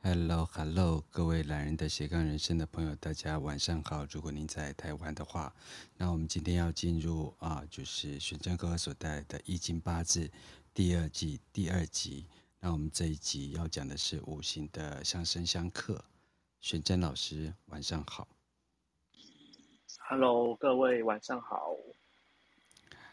[0.00, 4.06] Hello，Hello，各位懒人的斜杠人生的朋友，大家晚上好。
[4.10, 5.52] 如果您在台湾的话，
[5.96, 10.28] 那我们今天要进入啊，就是玄真哥所带来的《易经八字》
[10.72, 12.26] 第二季第二集。
[12.60, 16.02] 那我们这一集要讲的是五行的相生相克。
[16.60, 18.28] 玄真老师，晚上好。
[20.08, 21.74] Hello，各位晚上好。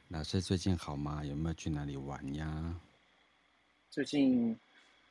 [0.10, 1.26] 老师最近好吗？
[1.26, 2.80] 有没有去哪里玩呀？
[3.90, 4.58] 最近，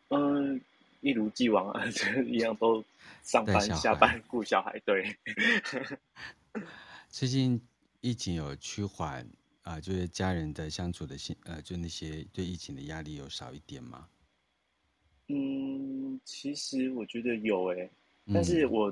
[0.09, 0.61] 嗯。
[1.05, 2.83] 一如既往啊， 就一样都
[3.23, 4.81] 上班下班顾小孩。
[4.87, 5.15] 对，
[7.11, 7.61] 最近
[8.01, 9.29] 疫情有趋缓
[9.65, 14.09] 啊，就是家人的相处的心，呃，就那些对疫情的压力有少一点吗？
[15.29, 17.91] 嗯，其实我觉得有诶、欸，
[18.33, 18.91] 但是我、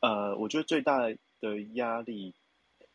[0.00, 0.98] 嗯、呃，我觉得最大
[1.40, 2.34] 的压力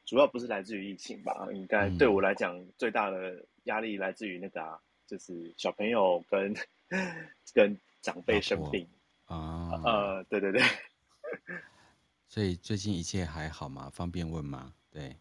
[0.05, 6.55] 主要不是来自于疫情吧，应该对我来讲、嗯、最大的压力来自于那个啊，就是小朋友跟
[7.55, 7.75] 跟。
[8.01, 8.87] 长辈生病
[9.25, 10.61] 啊，呃，对对对，
[12.27, 13.89] 所以最近一切还好吗？
[13.93, 14.73] 方便问吗？
[14.91, 15.15] 对，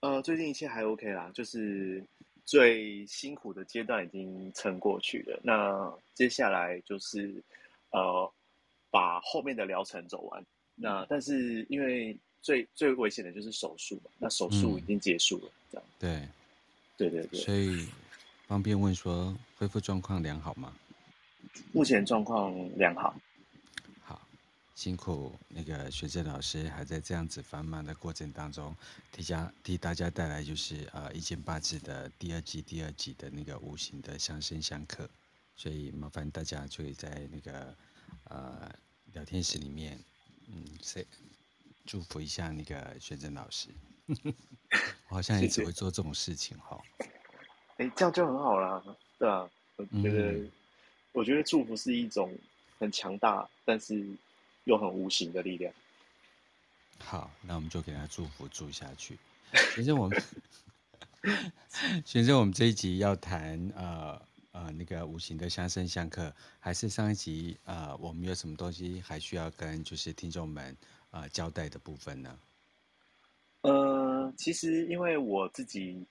[0.00, 2.04] 呃，最近一切还 OK 啦，就是
[2.44, 7.42] 最辛苦的阶段已经撑过去了，那接下来就是
[7.90, 8.32] 呃，
[8.90, 10.44] 把后面的疗程走完。
[10.76, 15.86] 那但是因为最最危险的就是手术嘛，那手术已经结束了，嗯、这样。
[16.00, 16.28] 对，
[16.96, 17.88] 对对对，所以
[18.48, 20.74] 方便问说恢复状况良好吗？
[21.72, 23.14] 目前状况良好。
[24.02, 24.26] 好，
[24.74, 28.74] 辛苦那个学正老师，还在这样子繁忙的过程当中，
[29.12, 35.08] 替家替大家带来就是呃一经八字的第二季第二集的那个五行的相生相克，
[35.56, 37.74] 所以麻烦大家就会在那个
[38.24, 38.70] 呃
[39.12, 39.98] 聊天室里面，
[40.48, 41.06] 嗯，谁
[41.86, 43.68] 祝福一下那个学正老师。
[45.08, 46.78] 我好像也只会做这种事情哈。
[47.78, 48.82] 哎，这样就很好啦，
[49.18, 50.50] 对啊，我觉得、嗯。
[51.14, 52.36] 我觉得祝福是一种
[52.78, 54.04] 很强大，但是
[54.64, 55.72] 又很无形的力量。
[56.98, 59.16] 好，那我们就给他祝福祝下去。
[59.74, 60.22] 其实我们，
[62.04, 70.76] 其实我们这一集要谈呃呃那个五行的相生相克，还是上一集呃我们有什么东西还需要跟就是听众们
[71.12, 72.36] 呃交代的部分呢？
[73.60, 76.04] 呃，其实因为我自己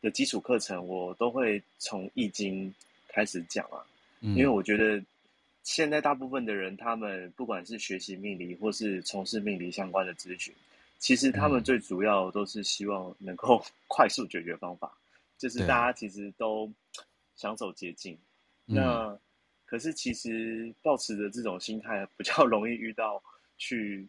[0.00, 2.72] 的基础课程，我都会从易经
[3.08, 3.84] 开始讲啊。
[4.20, 5.04] 因为我觉得，
[5.62, 10.54] 现在大部分的人，他们不管是学习命理，或是从事命理相关的咨询，
[10.98, 14.96] 其实他们最主要都是希望能够 快速解决方法，
[15.36, 16.72] 就是大家其实都
[17.36, 18.16] 想走捷径。
[18.64, 19.16] 那
[19.64, 23.22] 可是其实抱持着这种心态，比较容易遇到
[23.58, 24.06] 去，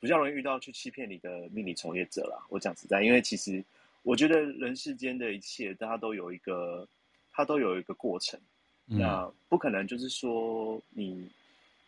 [0.00, 2.44] 比较容易遇到去欺骗你的命理从业者啦。
[2.48, 3.62] 我讲实在，因为其实
[4.02, 6.88] 我觉得人世间的一切，大家都有一个，
[7.32, 8.40] 它都有一个过程。
[8.86, 11.28] 那不可能，就是说你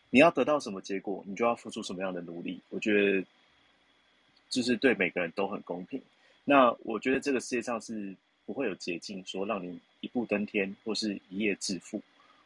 [0.09, 2.59] 你要得到什么结果，你就要付出什么样的努力。
[2.69, 3.25] 我觉得
[4.49, 6.01] 就是对每个人都很公平。
[6.43, 8.15] 那我觉得这个世界上是
[8.45, 12.01] 不会有捷径，说让你一步登天，或是一夜致富，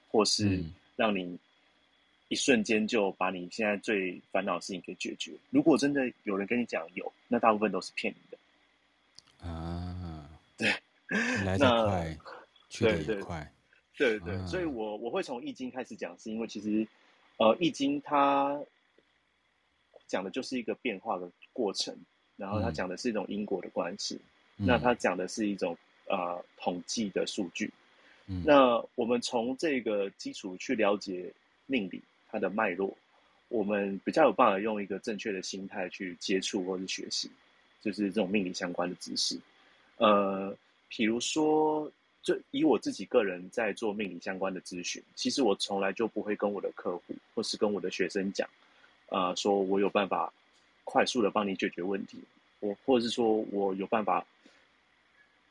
[0.10, 0.64] 或是
[0.96, 1.38] 让你
[2.28, 5.32] 一瞬间就把你现在最烦恼的事情给解决。
[5.50, 10.30] 如果真的有人跟你讲有，那大部分都是骗你的啊。
[10.58, 10.74] 对，
[11.46, 12.18] 来得快，
[12.70, 13.52] 去得也快。
[14.02, 16.88] 对对，所以我我会从易经开始讲，是因为其实，
[17.38, 18.60] 呃，易经它
[20.08, 21.96] 讲的就是一个变化的过程，
[22.36, 24.20] 然后它讲的是一种因果的关系，
[24.58, 27.72] 嗯、那它讲的是一种呃统计的数据，
[28.26, 31.32] 嗯、那我们从这个基础去了解
[31.68, 32.98] 命理它的脉络，
[33.50, 37.30] 我们比较有办法用一个正确的心态去接触或是学习，
[37.82, 39.40] 就是这种命理相关的知识，
[39.98, 40.58] 呃，
[40.90, 41.92] 比如说。
[42.24, 48.48] 就以我自己个人在做命理相关的咨询，其实我从来就不会跟我的客户或是跟我的学生讲，
[49.10, 50.32] 啊、呃，说我有办法
[50.84, 52.20] 快速的帮你解决问题，
[52.60, 54.24] 我或者是说我有办法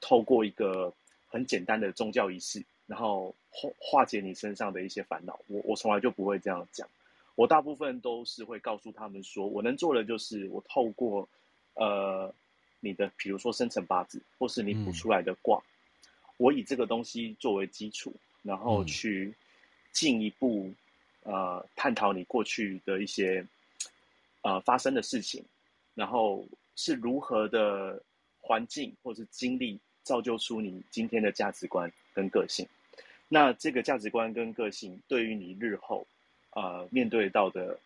[0.01, 0.93] 透过一个
[1.29, 5.41] 很简单的宗教仪式，然后化化解你身上的一些烦恼。
[5.49, 6.89] 我我从来就不会这样讲，
[7.35, 11.29] 我大部分都是会告诉他们说，我能做的就是我透过
[11.75, 12.33] 呃
[12.79, 15.59] 你的，比如说生辰八字，或是你卜出来的卦。
[15.59, 15.67] 嗯
[16.41, 19.31] 我以这个东西作为基础，然后去
[19.93, 20.73] 进一步、
[21.25, 23.47] 嗯、呃探讨你过去的一些
[24.41, 25.45] 呃发生的事情，
[25.95, 26.43] 然后
[26.77, 28.03] 是如何的
[28.41, 32.67] 环境或是经历造就出你今天的价值观跟个性。
[33.29, 36.07] 那这个价值观跟个性对于你日后
[36.53, 37.79] 呃面对到的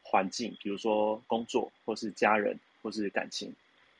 [0.00, 3.52] 环境，比如说工作或是家人或是感情，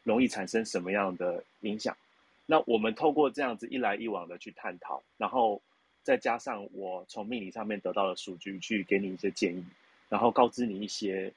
[0.04, 1.96] 容易产生什么样的影响？
[2.46, 5.60] 那我们透过这样子一来一往的去探讨，然后
[6.02, 9.64] 再加上我从命理上面得到的数据，去给你一些建议，
[10.08, 11.32] 然后告知你一些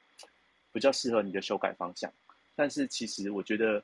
[0.71, 2.11] 比较适合你的修改方向。
[2.55, 3.83] 但是其实我觉得，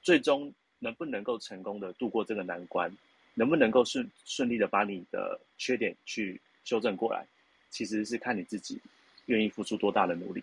[0.00, 2.94] 最终能不能够成功的度过这个难关，
[3.34, 7.26] 能不能够顺顺利的把你的缺点去修正过来，
[7.70, 8.80] 其实是看你自己
[9.26, 10.40] 愿意付出多大的努力。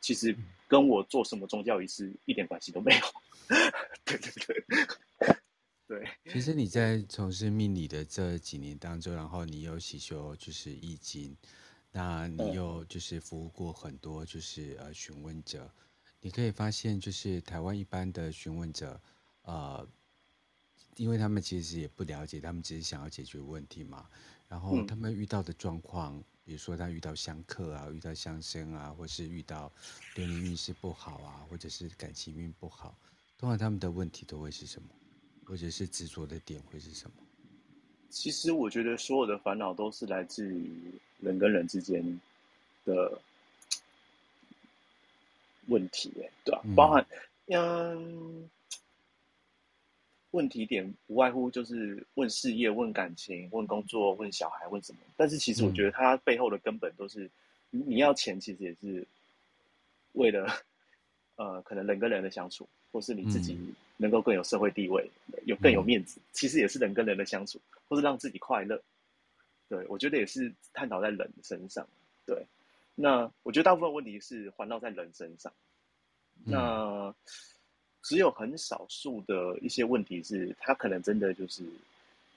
[0.00, 0.36] 其实
[0.66, 3.00] 跟我做什么宗教仪式一点关系都没有。
[4.04, 5.36] 对对对，
[5.88, 6.08] 对。
[6.32, 11.36] 其实你在从事命理的这几年当中，然后你有喜修就是易经，
[11.90, 15.70] 那你又就是服务过很多就是呃询问者，
[16.20, 19.00] 你可以发现就是台湾一般的询问者，
[19.42, 19.86] 呃，
[20.96, 24.08] 因为他们其实也不了解，他们只是想要解决问题嘛，
[24.48, 26.22] 然后他们遇到的状况。
[26.48, 29.70] 比如说他遇到相克啊，遇到相生啊，或是遇到
[30.14, 32.96] 流年运势不好啊，或者是感情运不好，
[33.36, 34.88] 通常他们的问题都会是什么？
[35.44, 37.16] 或者是执着的点会是什么？
[38.08, 40.90] 其实我觉得所有的烦恼都是来自于
[41.20, 42.02] 人跟人之间
[42.86, 43.20] 的
[45.66, 46.62] 问题，哎，对吧？
[46.74, 47.06] 包含
[47.48, 48.48] 嗯。
[50.32, 54.98] 问题点无外乎就是问事业、问感情、问工作、问小孩、问什么。
[55.16, 57.30] 但是其实我觉得它背后的根本都是，
[57.70, 59.06] 你要钱其实也是
[60.12, 60.46] 为了，
[61.36, 63.58] 呃，可能人跟人的相处，或是你自己
[63.96, 65.10] 能够更有社会地位，
[65.46, 67.58] 有更有面子，其实也是人跟人的相处，
[67.88, 68.78] 或是让自己快乐。
[69.68, 71.88] 对，我觉得也是探讨在人身上。
[72.26, 72.46] 对，
[72.94, 75.50] 那我觉得大部分问题是环绕在人身上。
[76.44, 77.14] 那。
[78.08, 81.62] 只有很少数的一些问题是，他可能真的就是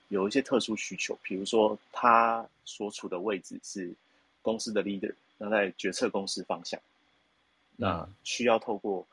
[0.08, 3.90] 有一些特殊需求，比如说他所处的位置是
[4.42, 6.78] 公司的 leader，那在决策公司方向，
[7.74, 9.06] 那需要透过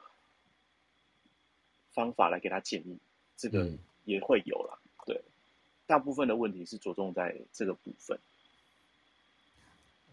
[1.94, 2.98] 方法来给他建议，
[3.38, 3.72] 这个
[4.04, 4.78] 也会有啦。
[5.06, 5.22] 对，
[5.88, 8.20] 大部分的问题是着重在这个部分。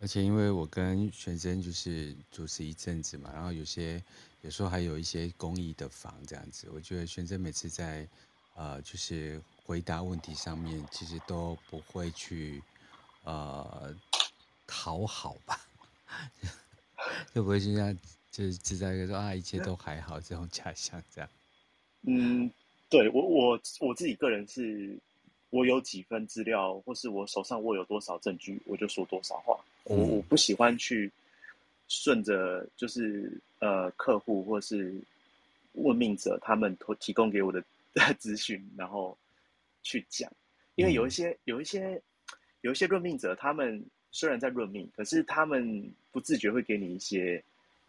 [0.01, 4.01] 而且因为我跟玄真就是主持一阵子嘛，然后有些
[4.47, 8.07] 有时候还有一些公益的房这样子，我觉得玄真每次在
[8.55, 12.63] 呃就是回答问题上面，其实都不会去
[13.25, 13.93] 呃
[14.65, 15.61] 讨好吧，
[17.35, 17.93] 就不会就像
[18.31, 21.29] 就是制造一个说啊一切都还好这种假象这样。
[22.03, 22.49] 嗯，
[22.89, 24.97] 对我我我自己个人是，
[25.51, 29.59] 我有几份资料，或是我手上握有多少证据，我就说多少话。
[29.83, 31.11] 我我不喜欢去
[31.89, 34.95] 顺着就是呃客户或是
[35.73, 37.63] 问命者他们提供给我的
[38.19, 39.17] 资讯，然后
[39.83, 40.31] 去讲，
[40.75, 42.01] 因为有一些有一些
[42.61, 47.43] 有一些论命者，他们虽然在论命，可是他们不自觉会给你一些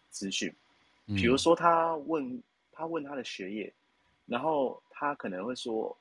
[0.09, 0.53] 资讯，
[1.07, 2.41] 比如说他问
[2.71, 3.73] 他问他的学业，
[4.25, 5.97] 然后他可能会说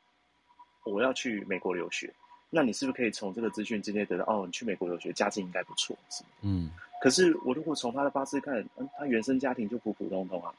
[0.84, 2.12] 我要去美国留学。
[2.56, 4.24] 那你是不是可以从这个资讯直接得到？
[4.24, 6.30] 哦，你去美国留学，家境应该不错，是吗？
[6.40, 6.70] 嗯。
[7.02, 10.50] 可是我如果从他的八字看，嗯，他原生家庭就普普通通啊。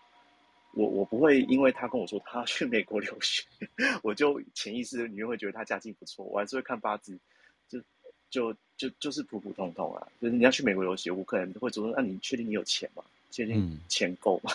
[0.74, 3.44] 我我不会因为他跟我说他要去美国留学，
[4.04, 6.24] 我就潜意识里面会觉得他家境不错。
[6.26, 7.18] 我还是会看八字，
[7.68, 7.82] 就
[8.30, 10.08] 就就就是普普通通啊。
[10.22, 13.04] 就是你要去美国留学，我可能会主动，那你确定你有钱吗？
[13.38, 14.51] 确定钱够吗？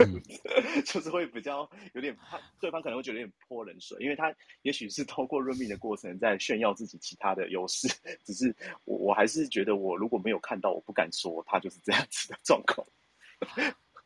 [0.00, 0.22] 嗯、
[0.86, 7.86] 就是会比较有点怕，对方可能会觉得有点泼冷水，因为他也许是透过润命的过程在炫耀自己其他的优势，
[8.24, 12.86] 只是我我还是觉得我如果没有看到，我不敢说他就是这样子的状况。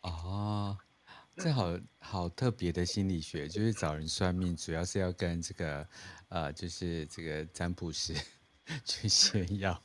[0.01, 0.77] 哦，
[1.37, 5.87] 这好好特别的心理学，就是找人算命，主要是要跟这个
[6.31, 8.13] 呃，就是这个占卜师
[8.85, 9.81] 去炫耀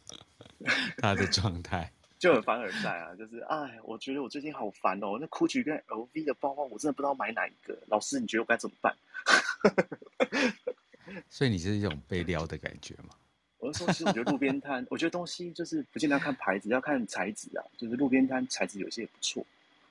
[0.97, 1.93] 他的状态。
[2.21, 7.75] 就很凡尔赛啊，就是哎，我觉得我最近好烦哦，那 GUCCI 跟 LV 的包包，我真的不知道买哪一个。
[7.87, 8.95] 老师，你觉得我该怎么办？
[11.31, 13.15] 所以你是一种被撩的感觉吗？
[13.57, 17.65] 我是说，其实我觉得路边摊，我觉得东西就是不见得要看牌子，要看材质啊。
[17.75, 19.43] 就是路边摊材质有些也不错，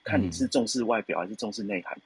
[0.05, 1.99] 看你是重视外表还是重视内涵。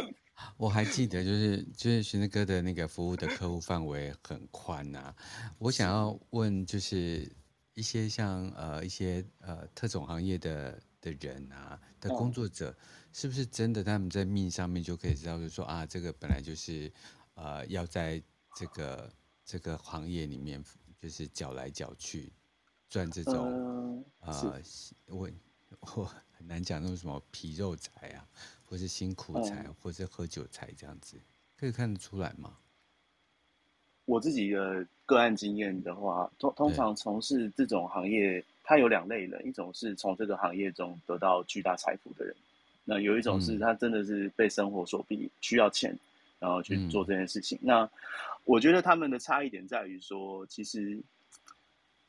[0.00, 0.14] 嗯、
[0.56, 5.14] 我还记得，就是就是玄真哥的那个服务的客户范围很宽啊。
[5.58, 7.30] 我想要问，就是。
[7.74, 12.76] 一些像呃一些呃特种行业的的人啊的工作者，哦、
[13.12, 16.90] 是不是真的他们在命上面就可以知道，就是说啊，这个本来就是
[17.34, 18.22] 呃要在
[18.54, 19.12] 这个
[19.44, 20.64] 这个行业里面
[20.98, 22.32] 就是搅来搅去
[22.88, 24.62] 赚这种、呃、呃
[25.06, 25.28] 我
[25.96, 28.26] 我很难讲那种什么皮肉财啊，
[28.62, 31.20] 或是辛苦财，哦、或是喝酒财这样子，
[31.56, 32.56] 可以看得出来吗？
[34.06, 42.34] 我自己的个案经验的话，通通常从事这种行业，它有两类人，一种是从这个行业中得到巨大财富的人，
[42.84, 45.98] 那有一种是他真的是被生活所逼需要钱，
[46.38, 47.58] 然后去做这件事情。
[47.62, 47.90] 嗯、那
[48.44, 50.98] 我觉得他们的差异点在于说，其实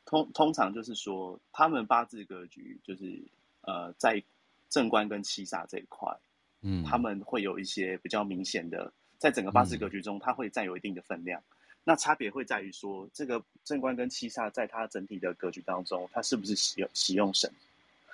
[0.06, 3.18] 通通常就是说，他们八字格局就是
[3.62, 4.22] 呃，在
[4.70, 6.14] 正官跟七煞这一块，
[6.62, 11.40] 嗯，他们会有一些比较明显的，在整个八字格局中，他会占有一定的分量。
[11.40, 11.55] 嗯、
[11.88, 17.50] 那差别会在于说，这个正官跟七煞在它整体的格局当中，它是不是喜用喜用神？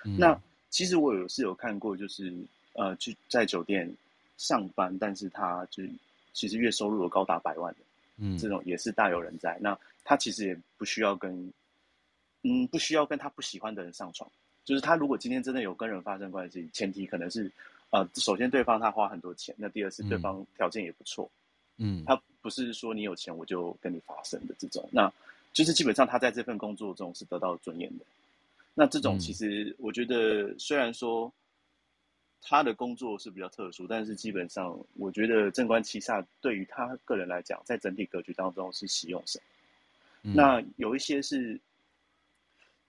[0.04, 2.34] 嗯、那其实我有是有看过，就是
[2.74, 3.90] 呃，去在酒店
[4.38, 5.84] 上班，但是他就
[6.34, 7.80] 其实月收入有高达百万的，
[8.18, 9.58] 嗯，这种也是大有人在。
[9.62, 11.32] 那他其实也不需要跟，
[12.44, 14.30] 嗯，不需要跟他不喜欢的人上床。
[14.66, 17.52] 就是他如果今天真的有跟人发生关系，前提可能是，
[17.90, 21.30] 呃，首先对方他花很多钱，那第二是对方条件也不错，
[21.78, 25.12] 嗯，他不是说你有钱我就跟你发生的这种，那
[25.54, 28.06] 就是基本上他在这份工作中是得到尊严的。
[28.74, 31.32] 那这种其实我觉得，虽然说
[32.42, 39.42] 他的工作是比较特殊，但是基本上我觉得正官七煞对于他个人来讲，在整体格局当中是喜用神。
[40.24, 41.60] 嗯、那有一些是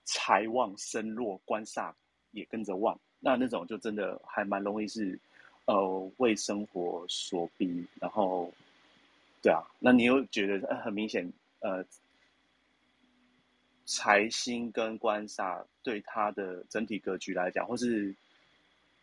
[0.05, 1.93] 财旺身弱，官煞
[2.31, 5.19] 也跟着旺，那那种就真的还蛮容易是
[5.67, 8.53] 呃为生活所逼，然后
[9.43, 11.31] 对啊，那你又觉得很明显
[11.61, 11.85] 呃。
[13.85, 18.15] 财星跟官煞对他的整体格局来讲，或是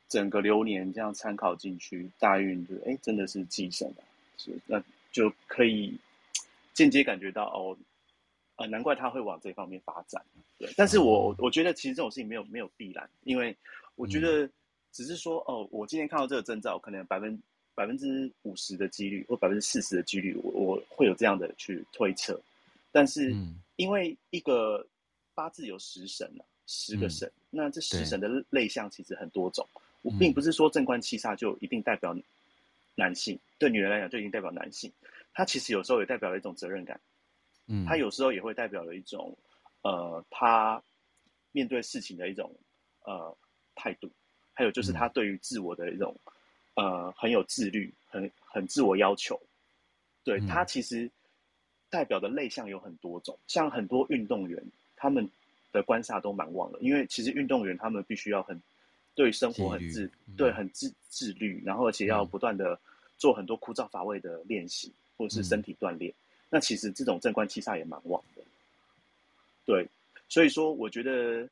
[0.08, 4.04] 整个流年这样参考进去，大运就哎真的是忌神了，
[4.38, 4.82] 是那
[5.12, 5.96] 就可以
[6.74, 7.78] 间接感觉到哦，
[8.56, 10.24] 呃难怪他会往这方面发展。
[10.58, 13.56] 对，但是我我觉得其实这种事情没有没有必然，因为
[13.96, 14.50] 我觉得
[14.94, 17.40] 只是说哦，我今天看到这个征兆，可能百分
[17.76, 22.42] 百分之五十的几率或百分之四十的几率，我我会有这样的去推测，
[22.92, 23.34] 但是。
[23.34, 24.86] 嗯因为一个
[25.34, 29.66] 八字有十神啊，十个神，嗯、那这十神的类象其实很多种。
[30.02, 32.14] 我并不是说正官七煞就一定代表
[32.96, 34.92] 男性，嗯、对女人来讲就一定代表男性。
[35.34, 37.00] 它其实有时候也代表了一种责任感，
[37.68, 39.34] 嗯，它有时候也会代表了一种
[39.84, 40.84] 呃，他
[41.54, 42.54] 面对事情的一种
[43.06, 43.34] 呃
[43.76, 44.12] 态度，
[44.54, 46.32] 还有就是他对于自我的一种、嗯、
[46.80, 49.40] 呃很有自律，很很自我要求。
[50.24, 51.10] 对他其实。
[51.92, 54.64] 代表的类象有很多种，像很多运动员，
[54.96, 55.28] 他们
[55.72, 58.62] 的官煞都蛮旺的，因为其实运动员他们必须要很
[59.16, 62.80] 对生活很自律对很自自律，然后而且要不断的
[63.18, 66.12] 做很多枯燥乏味的练习或者是身体锻炼。
[66.12, 66.22] 嗯、
[66.52, 68.44] 那其实这种正官七煞也蛮旺的，
[69.66, 69.90] 对，
[70.28, 71.50] 所以说我觉得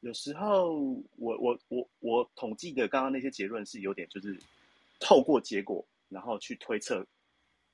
[0.00, 0.74] 有时候
[1.16, 4.36] 我我我我统计的刚刚那些结论是有点就是
[5.00, 7.06] 透过结果然后去推测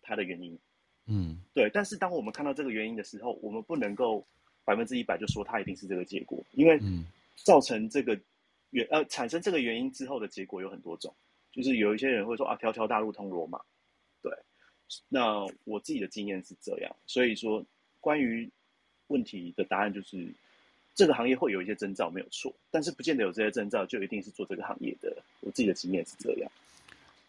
[0.00, 0.59] 它的原因。
[1.07, 1.69] 嗯，对。
[1.73, 4.25] 但是当我们看到这个原因的时候，我们不能够
[4.64, 6.81] 百分之一百就说它一定是这个结果，因为
[7.35, 8.19] 造成这个
[8.71, 11.14] 原呃产生这个原因之后的结果有很多种，
[11.50, 13.61] 就是有一些人会说啊，条条大路通罗马。
[14.23, 14.33] 对，
[15.09, 17.64] 那我自己的经验是这样，所以说
[18.00, 18.49] 关于
[19.09, 20.33] 问题的答案就是
[20.95, 25.21] 这个行业会有一些征兆没有错，但是不见得有这些征兆就一定是做这个行业的。
[25.41, 26.50] 我自己的经验是这样。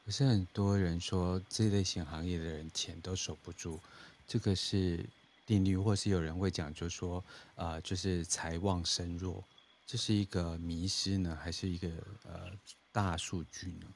[0.06, 3.80] 可是很多人说这类型行业的人钱都守不住，
[4.28, 5.00] 这个是
[5.46, 7.24] 定律，或是有人会讲，就说
[7.56, 9.42] 呃，就是财旺身弱，
[9.86, 11.88] 这是一个迷失呢，还是一个
[12.26, 12.52] 呃
[12.92, 13.88] 大数据呢？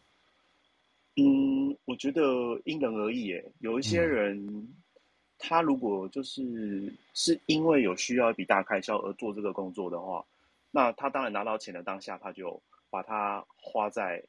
[1.18, 2.22] 嗯，我觉得
[2.64, 3.30] 因人而异。
[3.34, 4.76] 诶，有一些人，嗯、
[5.38, 10.26] 他如果就是是因为有需要一笔大开销而做这个工作的话，
[10.72, 14.24] 那他当然拿到钱的当下，他就把它花在。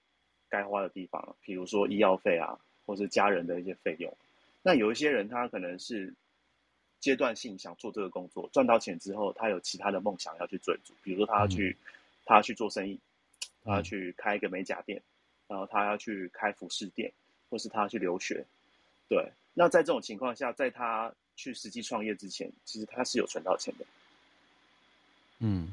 [0.49, 4.17] 该花的地方，比如说医药费啊，或是家人的一些费用。
[4.63, 6.13] 那有一些人，他可能是
[7.01, 11.93] 阶段性想做这个工作，赚到钱之后，他有其他的梦想要去追逐，比如说他要去，嗯、
[12.25, 12.99] 他要去做生意，
[13.65, 15.01] 他要去开一个美甲店，
[15.47, 17.13] 然后他要去开服饰店，
[17.49, 18.45] 或是他要去留学。
[19.09, 23.87] 对，那在这种情况下，在他去实际创业之前，其实他是有存到钱的。
[25.39, 25.73] 嗯。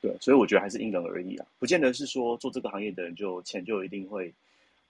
[0.00, 4.32] 对，所以我觉得还是因人而异啊，不见得是说做这个行业的人就钱就一定会，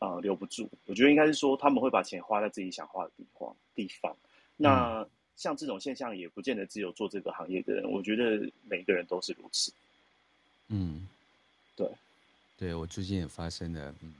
[0.00, 0.68] 呃，留不住。
[0.84, 4.14] 我觉得应该是说他们会把钱花在自己想花的地方地方。
[4.58, 9.72] 那像这种现象也不见得只有做这个行业的人，我觉得每个人都是如此。
[10.68, 11.08] 嗯，
[11.74, 11.88] 对，
[12.58, 14.12] 对我最近也发生了，嗯，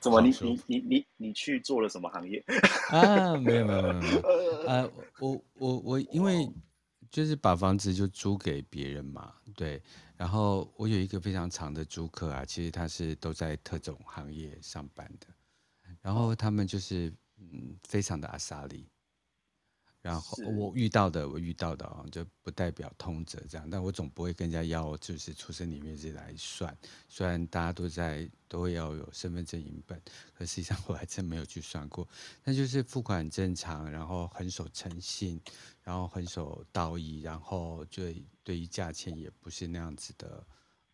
[0.00, 2.42] 怎么你你你你你去做了什么行业
[2.90, 3.36] 啊？
[3.36, 4.20] 没有没有没有没有，
[4.66, 6.48] 呃， 我我我因为。
[7.10, 9.82] 就是把房子就租给别人嘛，对。
[10.16, 15.26] 然后我有一个非常长的租客啊，其实他是都在特种行业上班的，
[16.00, 18.88] 然后他们就是嗯非常的阿萨利，
[20.08, 26.74] 然后我遇到的，我遇到的啊，就不代表通则这样，但我总不会跟人家要就是出生年月日来算。
[27.10, 30.00] 虽然大家都在都会要有身份证影本，
[30.34, 32.08] 可实际上我还真没有去算过。
[32.42, 35.38] 那就是付款正常，然后很守诚信，
[35.82, 38.04] 然后很守道义，然后就
[38.42, 40.42] 对于价钱也不是那样子的。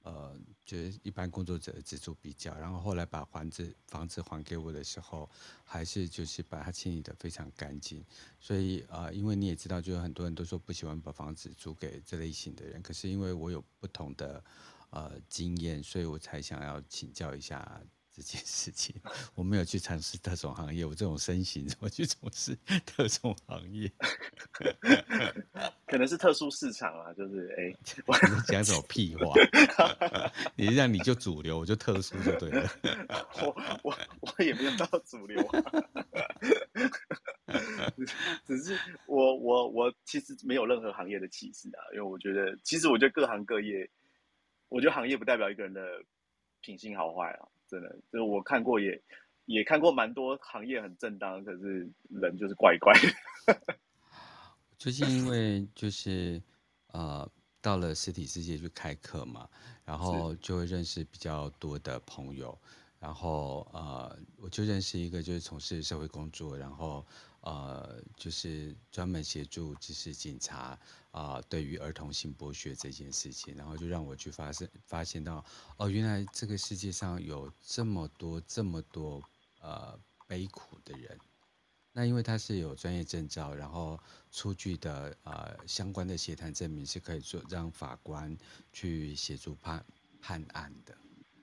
[0.05, 5.29] 呃，就是一般工作者的錙铢必较，然后后来把房子房子还给我的时候，
[5.65, 8.05] 还是就是把它清理的非常干净。
[8.39, 14.45] 所以呃，因为你也知道，就很多人都说不喜欢把房子租给这类型的人，可是因为我有不同的
[14.91, 17.81] 呃经验，所以我才想要请教一下。
[18.15, 18.95] 这件事情，
[19.35, 22.57] 我没有去尝试特种行业，我这种身形怎么去从事
[22.87, 23.91] 特种行业？
[25.89, 27.75] 可能是特殊市场啊，就是哎，
[28.07, 28.17] 我
[28.47, 29.35] 讲什么屁话？
[30.55, 32.71] 你这样你就主流，我就特殊就对了。
[33.43, 33.53] 我
[33.83, 35.59] 我我也没有到主流啊，
[38.47, 43.91] 只是我我我其实没有任何行业的歧视啊，因为我觉得其实我觉得各行各业，
[44.69, 45.83] 我觉得行业不代表一个人的
[46.61, 47.49] 品性好坏啊。
[47.75, 49.03] 真的，就是我看过也
[49.47, 53.77] 也看过蛮多行业很正当，可是人就是怪怪的。
[54.79, 56.41] 最近因为就是
[56.93, 57.29] 呃
[57.61, 59.49] 到了实体世界去开课嘛，
[59.85, 62.57] 然后就会认识比较多的朋友，
[62.99, 67.05] 然后呃我就认识一个就是从事社会工作，然后。
[67.45, 70.79] 呃，就是专门协助就是警察
[71.11, 75.45] 啊、对于儿童性剥削这件事情，然后就让我去发现发现到，
[75.77, 79.23] 哦，原来这个世界上有这么多这么多
[79.61, 81.21] 呃悲苦的人。
[81.93, 84.01] 那因为他是有专业证照，然后
[84.33, 88.35] 出具的呃相关的协谈证明是可以做让法官
[88.73, 89.85] 去协助判
[90.21, 90.97] 判案的。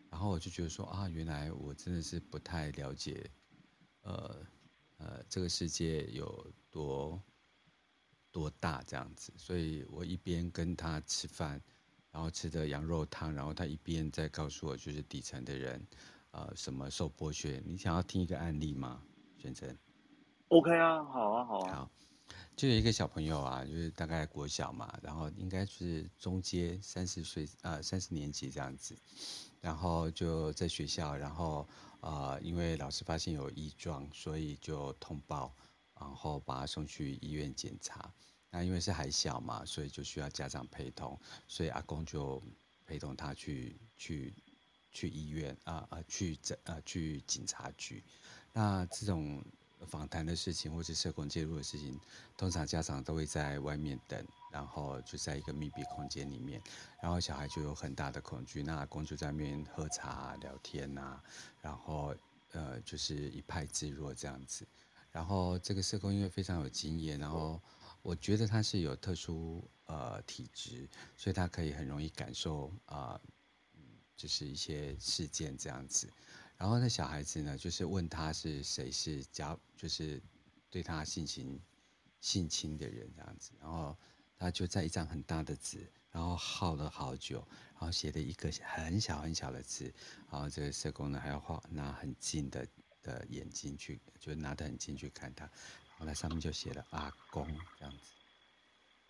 [0.10, 3.30] 然后我就觉得说啊，原来我真的是不太了解，
[4.02, 4.36] 呃。
[5.04, 7.20] 呃，这个世界有多
[8.32, 11.60] 多大这样子，所以我一边跟他吃饭，
[12.12, 15.84] 然后吃的羊肉汤，然后他一边在告诉我，就是底层的人，
[16.30, 17.60] 呃，什么受剥削。
[17.66, 19.02] 你想要听一个案例吗，
[19.40, 19.76] 选择
[20.50, 21.74] ？OK 啊，好啊，好啊。
[21.74, 21.92] 好，
[22.56, 28.96] 就有一个小朋友啊，就是大概国小嘛，然后应该是中阶三十岁，呃，三十年级这样子，
[29.62, 31.68] 然后就在学校，然后。
[32.02, 35.54] 啊、呃，因为老师发现有异状，所以就通报，
[36.00, 38.12] 然后把他送去医院检查。
[38.50, 42.44] 那因为是还小嘛，所以就需要家长陪同，所以阿公就
[42.86, 44.34] 陪同他去去
[44.92, 48.04] 去医院啊啊、去诊啊、去警察局。
[48.52, 49.42] 那这种
[49.88, 51.98] 访谈的事情或是社工介入的事情，
[52.36, 54.26] 通常家长都会在外面等。
[54.52, 56.62] 然后就在一个密闭空间里面，
[57.02, 58.62] 然后小孩就有很大的恐惧。
[58.62, 61.22] 那阿公就在那边喝茶聊天呐，
[61.62, 62.14] 然后
[62.52, 64.68] 呃就是一派自若这样子。
[65.10, 67.62] 然后这个社工因为非常有经验，然后
[68.02, 73.22] 我觉得他是有特殊呃体质，所以他可以很容易感受啊、呃，
[74.18, 76.12] 就是一些事件这样子。
[76.58, 80.22] 然后那小孩子呢，就是问他是谁是家，就是
[80.70, 81.60] 对他性侵
[82.20, 83.98] 性侵的人这样子，然后。
[84.42, 89.94] 他就在一张很大的纸，然后耗了好久，然后写了一个很小很小的字，
[90.32, 92.68] 然后这个社工呢还要画拿很近的
[93.04, 97.46] 的眼睛去，就拿得很近去看他，然后那上面就写了阿公
[97.78, 98.00] 这样子。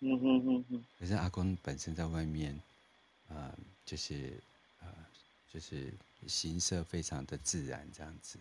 [0.00, 0.84] 嗯哼哼哼。
[0.98, 2.60] 可是阿公本身在外面，
[3.28, 4.38] 呃，就是
[4.80, 4.88] 呃，
[5.48, 5.94] 就是
[6.26, 8.38] 形色非常的自然这样子，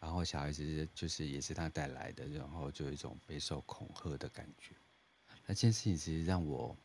[0.00, 4.74] 然后小孩子就是也是他带来的，然后就有一种备受恐吓的感觉。
[5.46, 6.76] 那件事情其实让我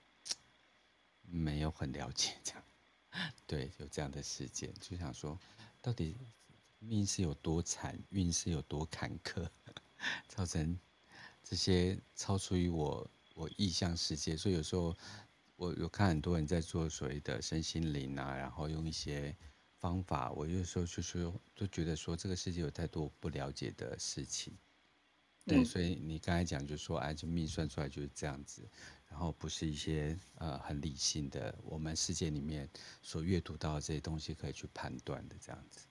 [1.22, 2.63] 没有很了解，这样，
[3.48, 5.39] 对，有这样的事件，就想说，
[5.82, 6.15] 到底
[6.80, 9.48] 命是有多惨，运是有多坎坷，
[10.28, 10.78] 造成
[11.43, 14.36] 这些超出于我我意象世界。
[14.36, 14.95] 所以有时候
[15.56, 19.36] 我有看很多人在做所谓的身心灵啊，然后用一些
[19.78, 24.58] 方法，我有时候就说，就觉得说这个世界有太多不了解的事情。
[25.45, 28.62] 对，所以你刚才讲就是说，哎，就命算出来就是这样子，
[29.10, 32.69] 然后不是一些呃很理性的，我们世界里面
[33.02, 35.88] 所阅读到的这些东西可以去判断的这样子。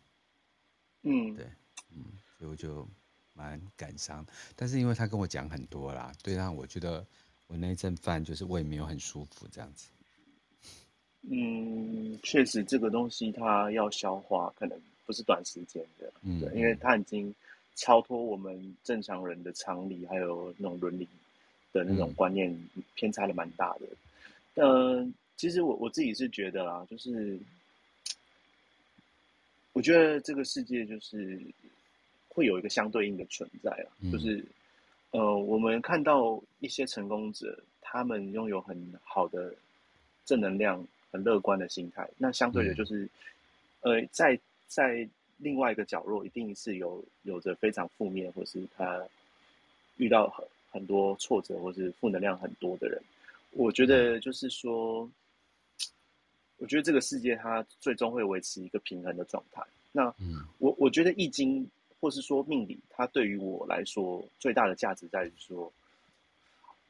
[1.03, 1.45] 嗯，对，
[1.91, 2.05] 嗯，
[2.37, 2.89] 所以我就
[3.33, 7.05] 蛮感伤，但是因为他跟我讲很多啦，对，让我觉得
[7.49, 9.89] 我那一阵饭就是胃没有很舒服这样子。
[11.23, 17.35] 嗯，确实这个东西它要消化，可能不是短时间的，嗯，对，因为它已经。
[17.79, 21.07] 超脱我们正常人的常理，还有那种伦理
[21.73, 22.53] 的那种观念
[22.97, 23.87] 偏差的蛮大的。
[24.55, 27.39] 嗯、呃，其实我我自己是觉得啦，就是
[29.73, 31.41] 我觉得这个世界就是
[32.29, 34.45] 会有一个相对应的存在啊，嗯、就是
[35.13, 39.55] 呃，我们看到一些成功者，他们拥有很好的
[40.25, 42.09] 正能量、很乐观的心态。
[42.17, 43.09] 那相对的，就是，
[43.83, 44.37] 嗯、呃，在
[44.67, 49.03] 在另外一个角落，一定是有有着非常负面，或是他
[49.97, 53.01] 遇到很很多挫折，或是负能量很多的人。
[53.53, 55.11] 我觉得就是说，
[56.59, 59.63] 我觉得这个世界它最终会维持一个平衡的状态。
[59.91, 61.69] 那，嗯，我我觉得易经。
[62.01, 65.73] 或是说命理，它对于我来说最大的价值在于说，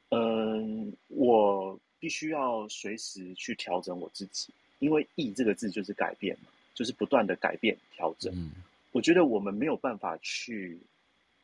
[0.09, 8.33] 嗯，我必须要随时去调整我自己，因为“易”这个字就是改变嘛，就是不断的改变、调整。
[8.35, 8.51] 嗯，
[8.91, 10.77] 我觉得我们没有办法去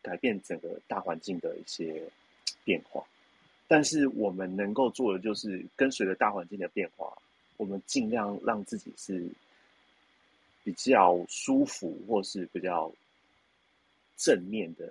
[0.01, 2.03] 改变整个大环境的一些
[2.63, 3.03] 变化，
[3.67, 7.11] 但是我们能够做的就是跟随着大环境的变化，
[7.57, 9.27] 我们尽量让自己是
[10.63, 12.91] 比较舒服，或是比较。
[14.17, 14.89] 正面的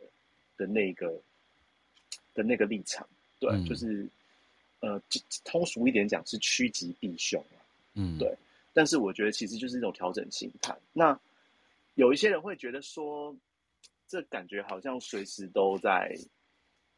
[0.59, 1.19] 的那个
[2.35, 3.09] 的那个立场，
[3.41, 4.07] 对，嗯、就是
[4.81, 5.01] 呃，
[5.45, 7.57] 通俗一点讲是趋吉避凶啊，
[7.95, 8.37] 嗯，对。
[8.75, 10.77] 但是我觉得其实就是一种调整心态。
[10.93, 11.19] 那
[11.95, 13.35] 有一些人会觉得说，
[14.07, 16.15] 这感觉好像随时都在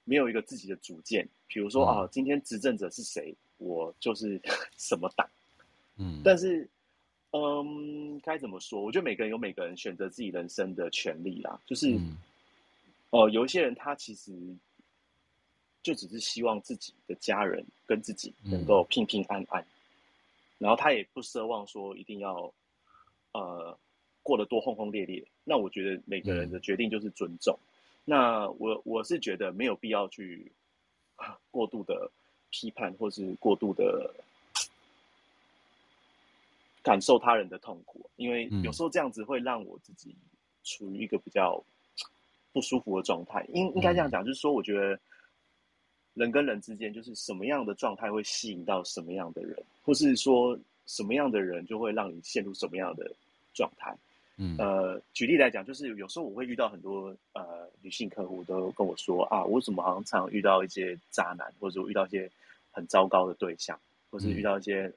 [0.05, 1.29] 没有一个自己的主见。
[1.47, 4.41] 比如说啊、今天执政者是谁，我就是
[4.77, 5.29] 什么党，
[5.99, 6.21] 嗯。
[6.25, 6.69] 但是，
[7.33, 8.81] 嗯，该怎么说？
[8.81, 11.61] 我觉得每个人有每个人选择自己人生的权利啦。
[11.67, 12.17] 就是，哦、嗯
[13.11, 14.33] 呃，有一些人他其实
[15.83, 19.67] 就只是希望自己的家人跟自己能够平平安安，嗯、
[20.59, 22.53] 然后他也不奢望说一定要
[23.33, 23.79] 呃
[24.23, 25.27] 过得多轰轰烈烈。
[25.45, 27.59] 那我觉得每个人的决定就是尊重。
[27.59, 27.69] 嗯、
[28.05, 30.53] 那我我是觉得没有必要去
[31.51, 32.11] 过度的
[32.51, 34.15] 批判，或是过度的。
[36.83, 40.15] 感受他人的痛苦，因为有时候这样子会让我自己
[40.63, 41.61] 处于一个比较
[42.53, 43.45] 不舒服的状态。
[43.49, 44.97] 应应该这样讲，就是说，我觉得
[46.17, 53.09] 人跟人之间，就是什么样的状态会吸引到什么样的人，或是说什么样的人就会让你陷入什么样的
[53.55, 53.97] 状态。
[54.37, 62.29] 嗯，呃，举例来讲，就是有时候我会遇到很多呃女性客户都跟我说啊，我怎么好像常遇到一些渣男，或者说遇到一些
[62.73, 63.79] 很糟糕的对象，
[64.11, 64.93] 或是遇到一些。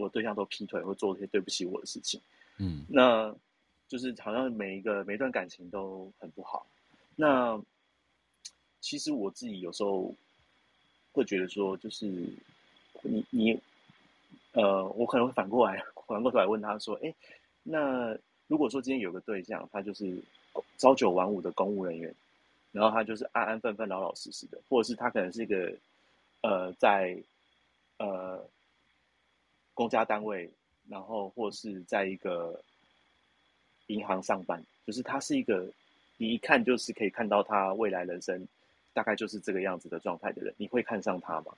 [0.00, 2.20] 我对象都劈腿，或做一些对不起我的事情，
[2.60, 3.34] 嗯，那
[3.88, 6.64] 就是好像每一个每一段感情都很不好。
[7.16, 7.60] 那
[8.80, 10.14] 其实我自己有时候
[11.18, 12.06] 会觉得说，就是
[13.02, 13.60] 你你
[14.52, 17.14] 呃，我可能会反过来反过头来问他说，哎，
[17.62, 20.22] 那如果说今天有个对象，他就是
[20.78, 22.14] 朝九晚五的公务人员，
[22.72, 25.72] 然后他就是安安分分、老老实实的，或者是他可能是一个
[26.40, 27.22] 呃，在
[27.98, 28.48] 呃。
[29.74, 30.50] 公家单位，
[30.88, 32.60] 然后或是在一个
[33.86, 35.64] 银行上班，就是他是一个
[36.16, 38.44] 你一看就是可以看到他未来人生
[38.98, 41.54] 大概就是这个样子的状态的人，你会看上他吗？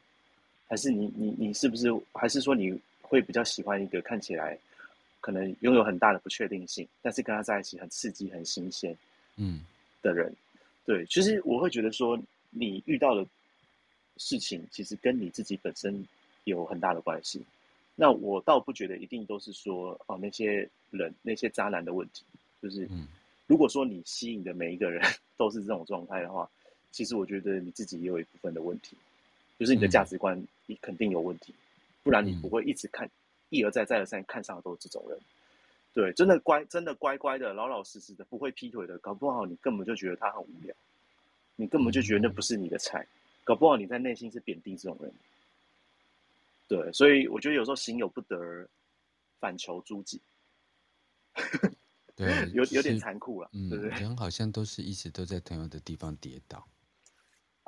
[0.68, 4.58] 还是你你你是不是还是说你会比较喜欢一个看起来
[5.22, 8.94] 可能拥有很大的不确定性，但是跟他在一起很刺激、很新鲜，
[9.36, 9.64] 嗯
[10.02, 10.28] 的人？
[10.28, 10.36] 嗯、
[10.84, 13.26] 对，其实我会觉得说你遇到的
[14.18, 16.06] 事情，其实跟你自己本身
[16.44, 17.42] 有很大的关系。
[17.94, 22.22] 那我倒不觉得一定都是说哦，那些人那些渣男的问题，
[22.60, 22.86] 就是，
[23.46, 25.02] 如果说你吸引的每一个人
[25.38, 26.46] 都是这种状态的话，
[26.92, 28.96] 其实我觉得你自己也有一部分的问题，
[29.58, 31.54] 就是你的价值观你肯定有问题，
[32.02, 33.08] 不然你不会一直看
[33.48, 35.18] 一而再再而三看上的都是这种人。
[35.92, 40.74] 对，真的乖真的乖乖的老老实实的不会劈腿的，搞不好你根本就觉得他很无聊，
[41.56, 43.06] 你根本就觉得那不是你的菜，
[43.42, 45.12] 搞不好你在内心是贬低这种人。
[46.68, 48.68] 对，所以我觉得有时候行有不得，
[49.40, 50.20] 反求诸己，
[52.14, 53.90] 对， 有有点残酷了，嗯，对不对？
[53.98, 56.64] 人好像都是一直都在同样的地方跌倒。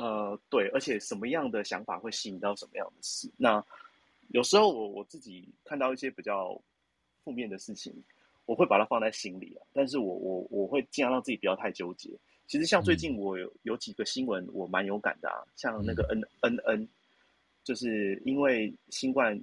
[0.02, 3.30] 呃，对，而且什么样的想法会吸引到什么样的事？
[3.36, 3.64] 那
[4.28, 6.60] 有时候我我自己看到一些比较
[7.22, 7.94] 负面的事情，
[8.46, 12.10] 我会把它放在心里啊，但是我我我会尽量让自己不要太纠结。
[12.46, 16.88] 其实像最近我有有几个新闻，我蛮有感的啊，像那个 N N N。
[17.64, 19.40] 就是因为新冠，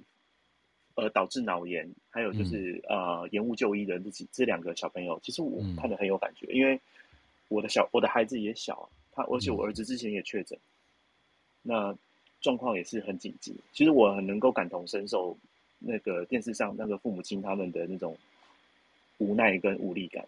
[0.94, 6.78] 而导致脑炎，还有就是、嗯、呃延误就医的这几这两个小朋友，其实我看得很有感觉，嗯、因为
[7.48, 10.62] 我的小我的孩子也小，他而且我儿子之前也确诊，嗯、
[11.62, 11.98] 那
[12.40, 13.54] 状况也是很紧急。
[13.72, 15.36] 其实我很能够感同身受
[15.78, 18.16] 那个电视上那个父母亲他们的那种
[19.18, 20.26] 无奈跟无力感，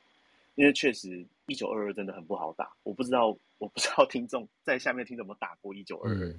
[0.54, 6.34] 因为确实一九二二真的很不好打，我不知道我不知道听众在下面听怎么打过一九二二。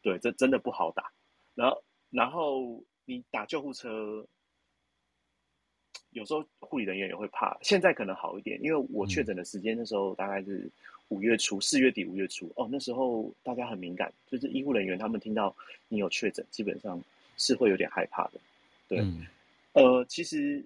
[0.00, 1.10] 对，这真的不好打。
[1.54, 4.24] 然后，然后你打救护车，
[6.18, 10.68] 有时候护理人员也会怕，现在可能好一点，因为我确诊的时间那时候大概是
[11.08, 15.54] 五月初，四月底五月初哦，那时候大家很敏感，就是医护人员他们听到
[15.88, 17.00] 你有确诊，基本上
[17.36, 18.40] 是会有点害怕的。
[18.88, 19.26] 对，嗯、
[19.72, 20.62] 呃，其实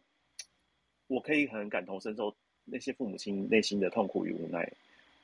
[1.07, 2.35] 我可以很感同身受
[2.65, 4.73] 那些父母亲内心的痛苦与无奈，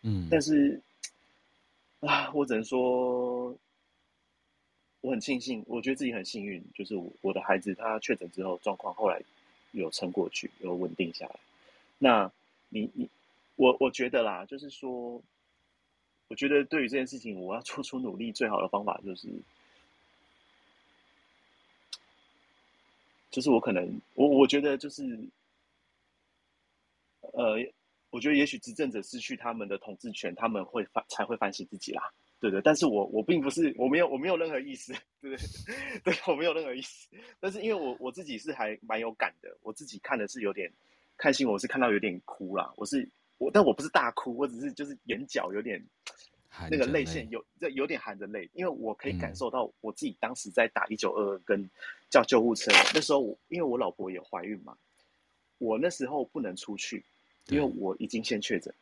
[0.02, 0.80] 嗯，但是
[2.00, 3.56] 啊，我只能说。
[5.00, 9.22] 我很庆幸，我觉得自己很幸运，就是我我的孩子他确诊之后状况后来
[9.72, 11.38] 有撑过去，有稳定下来。
[11.98, 12.30] 那
[12.68, 13.08] 你你
[13.56, 15.20] 我我觉得啦，就是说，
[16.28, 19.28] 我觉得对于这件事情，我要做出努力，最好的方法就是，
[23.30, 25.18] 就是我可能我我觉得就是，
[27.20, 27.56] 呃，
[28.10, 32.12] 我觉得也许执政者失去他们的统治权，他们会反才会反省自己啦。
[32.40, 35.38] 对对，但是我我并不是，我没有我没有任何意思， 对对
[36.04, 37.08] 对，我没有任何意思。
[37.40, 40.72] 但是因为我我自己是还蛮有感的，我自己看的是有点
[41.16, 42.72] 看新闻，我是看到有点哭啦。
[42.76, 45.84] 我是我，但我不是大哭，我只是就是眼角有点
[46.70, 51.68] 那个泪腺有这有点含着泪，因为我可以感受到我自己当时在打一九二二跟
[52.08, 54.78] 叫救护车，那时候我因为我老婆也怀孕嘛，
[55.58, 57.04] 我那时候不能出去，
[57.48, 58.72] 因为我已经先确诊，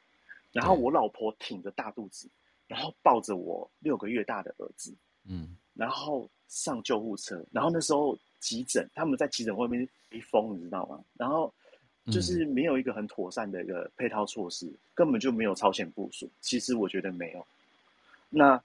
[0.52, 2.28] 然后我老婆挺着大肚子。
[2.68, 4.92] 然后抱着我六个月大的儿子，
[5.24, 11.00] 嗯，然后上救护车，然后那时候急诊，他们在急诊外面一疯，你知道吗？
[11.16, 11.52] 然后
[12.06, 16.28] 就是没有一个很妥善的一个配套措施，根本就没有超前部署。
[16.40, 17.46] 其实我觉得没有，
[18.28, 18.60] 那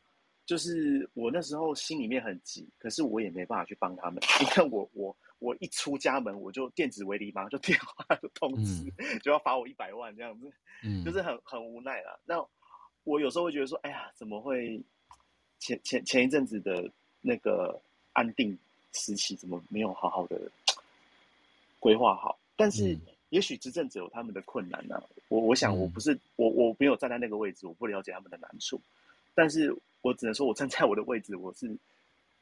[0.48, 4.20] 就是我那时候心里面很急，可是我也没办法去帮他们。
[4.40, 10.52] 你看我我我一出家门，我就电子围篱嘛，就 电话就通知，嗯、就要罚我一百万这样子，
[10.84, 12.18] 嗯，就是很很无奈啦。
[12.26, 12.44] 那。
[13.04, 14.80] 我有时候会觉得说，哎呀，怎么会
[15.60, 16.88] 前前前一阵子的
[17.20, 17.80] 那个
[18.14, 18.56] 安定
[18.94, 20.40] 时期，怎么没有好好的
[21.80, 22.38] 规划好？
[22.56, 22.96] 但是，
[23.30, 25.04] 也许执政者有他们的困难呢、啊。
[25.30, 28.80] 我我想，我不是我我没有站在那个位置，我不了解他们的难处。
[29.34, 31.76] 但是我只能说，我站在我的位置，我是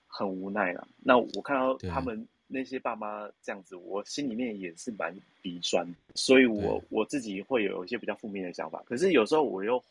[0.07, 0.85] 很无奈了。
[0.97, 5.87] 那我看到他们那些爸妈这样子，我心里面也是蛮鼻酸。
[6.15, 8.83] 所以我我自己会有一些比较负面的想法。
[8.85, 9.81] 可是有时候我又。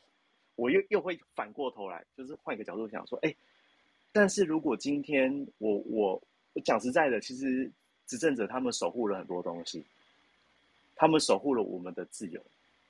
[0.58, 3.32] 我又又会反过头来，就是换一个角度想说，哎，
[4.10, 6.20] 但是如果今天我我
[6.64, 7.70] 讲实在的，其实
[8.08, 9.84] 执政者他们守护了很多东西，
[10.96, 12.42] 他们守护了我们的自由，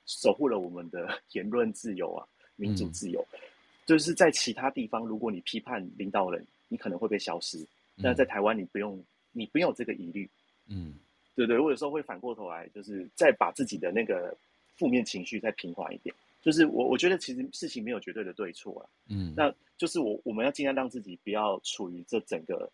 [0.07, 3.39] 守护了我们的 言论自由啊，民主自由，嗯、
[3.85, 7.63] 就是在其他地方，如果你批判领导人，你可能会被消失，
[8.01, 8.99] 但在台湾你不用，
[9.31, 10.27] 你不用这个疑虑，
[10.69, 10.95] 嗯，
[11.35, 14.35] 对对，我有时候会反过头来，就是再把自己的那个
[14.75, 16.15] 负面情绪再平缓一点。
[16.41, 18.89] 就是我，我觉得其实事情没有绝对的对错啊。
[19.07, 22.71] 嗯，那就是我我们要尽量让自己不要处于这整个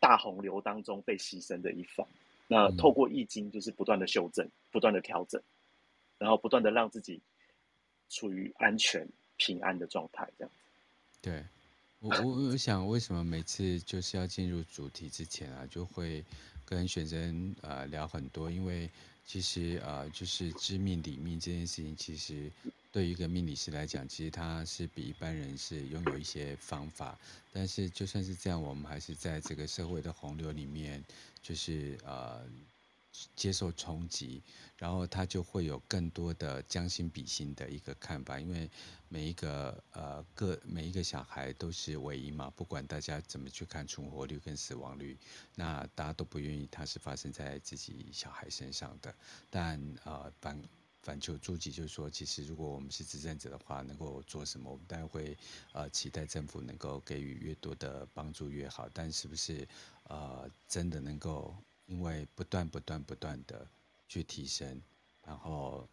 [0.00, 2.06] 大洪流当中被牺牲的一方。
[2.48, 5.40] 那透过易经，就是不断的修正，不断的调整，
[6.18, 7.20] 然后不断的让自己
[8.10, 10.60] 处于安全平安的状态，这样子。
[11.22, 11.44] 对，
[12.00, 16.24] 我我我想，为什么每次就是要进入主题之前啊，就会
[16.64, 18.90] 跟学生呃聊很多，因为。
[19.26, 22.50] 其实啊、呃，就是知命理命这件事情，其实
[22.90, 27.18] 对于一个命理师来讲，其实他是比一般人是拥有一些方法。
[27.52, 31.02] 但是就算是这样，我们还是在这个社会的洪流里面，
[31.42, 32.42] 就是呃。
[33.36, 34.42] 接受冲击，
[34.78, 38.70] 然后他就会有更多的将心比心的一个看法，因为
[39.08, 45.18] 每一个呃个每一个小孩都是唯一嘛，不管大家怎么去看存活率跟死亡率，
[45.54, 49.14] 那大家都不愿意它是发生在自己小孩身上的。
[49.50, 50.62] 但呃反
[51.02, 55.36] 反求诸己，就是说，其实如果我们是执政者的话，能够做什么，我们当然会
[55.72, 58.88] 呃期待政府能够给予越多的帮助越好。
[58.94, 59.68] 但是不是
[60.04, 61.54] 呃真的能够？
[61.86, 63.66] 因为不断不断不断的
[64.08, 64.80] 去提升，
[65.24, 65.88] 然后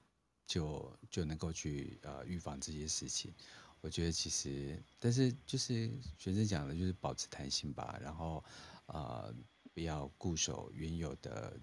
[0.46, 3.34] 就就能够去呃预防这些事情。
[3.82, 8.44] 我觉得其实，但是就是学生讲的，就是保持弹性吧，然后
[8.88, 9.34] 呃
[9.74, 11.58] 不要固守原有的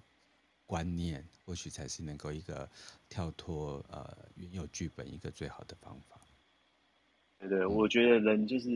[0.64, 2.68] 观念，或许才是能够一个
[3.08, 6.20] 跳脱呃原有剧本一个最好的方法。
[7.38, 8.68] 对对，我觉得人就是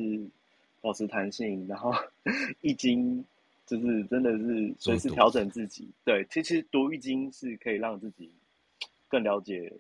[0.83, 1.93] 保持弹性，然后
[2.61, 3.25] 易经。
[3.71, 8.29] 就是真的是随时调整自己，对，其实读易经是可以让自己
[9.07, 9.73] 更了解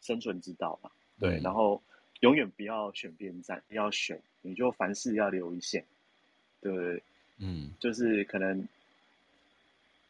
[0.00, 1.82] 生存之道吧，对，嗯、然后
[2.20, 5.84] 永远不要选边站，要选，你就凡事要留一线，
[6.62, 6.72] 对，
[7.36, 8.66] 嗯，就是可能，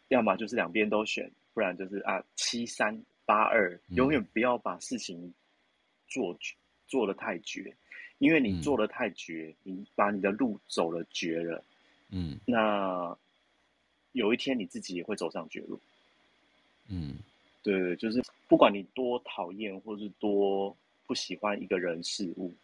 [0.06, 5.34] 要么就是两边都选，不然就是啊七三八二，永远不要把事情
[6.06, 6.38] 做
[6.86, 7.74] 做的太绝，
[8.18, 11.64] 因为你做的太绝，嗯、你把你的路走了绝了。
[12.08, 13.16] 嗯，那
[14.12, 15.80] 有一天你自己也会走上绝路。
[16.88, 17.16] 嗯，
[17.62, 22.54] 对对，就是不管你多讨厌或是多不喜欢一个人事物，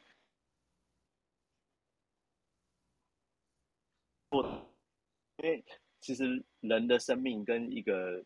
[4.30, 5.62] 因为
[6.00, 8.22] 其实人的生命跟一个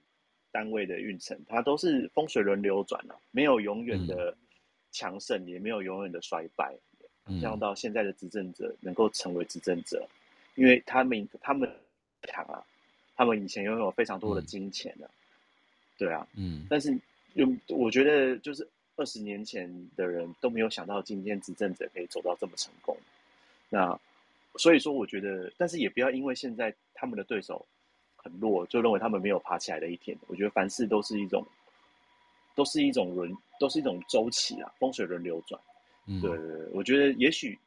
[0.52, 4.36] 单位的运程，它都是风水轮流转啊，没有永远的
[4.92, 6.76] 强盛，嗯、也没有永远的衰败。
[7.40, 10.08] 像到现在的执政者能够成为执政者，
[10.56, 11.70] 因为他们他们
[12.24, 12.62] 强啊，
[13.14, 15.14] 他们以前拥有非常多的金钱啊，嗯、
[15.96, 16.98] 对啊，嗯，但是
[17.34, 18.66] 有我觉得就是
[18.96, 22.96] 二十年前的人都没有想到今天执政者可以走到这么成功，
[23.68, 23.98] 那
[24.58, 27.66] 所以说我觉得，但是也不要因为现在他们的对手
[28.16, 30.16] 很弱，就认为他们没有爬起来的一天。
[30.28, 31.46] 我觉得凡事都是一种，
[32.54, 35.60] 都是一种轮，都是一种周期啊，风水轮流转。
[36.22, 37.58] 对对对，我觉得也许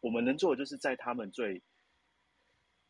[0.00, 1.60] 我们能做的，就是在他们最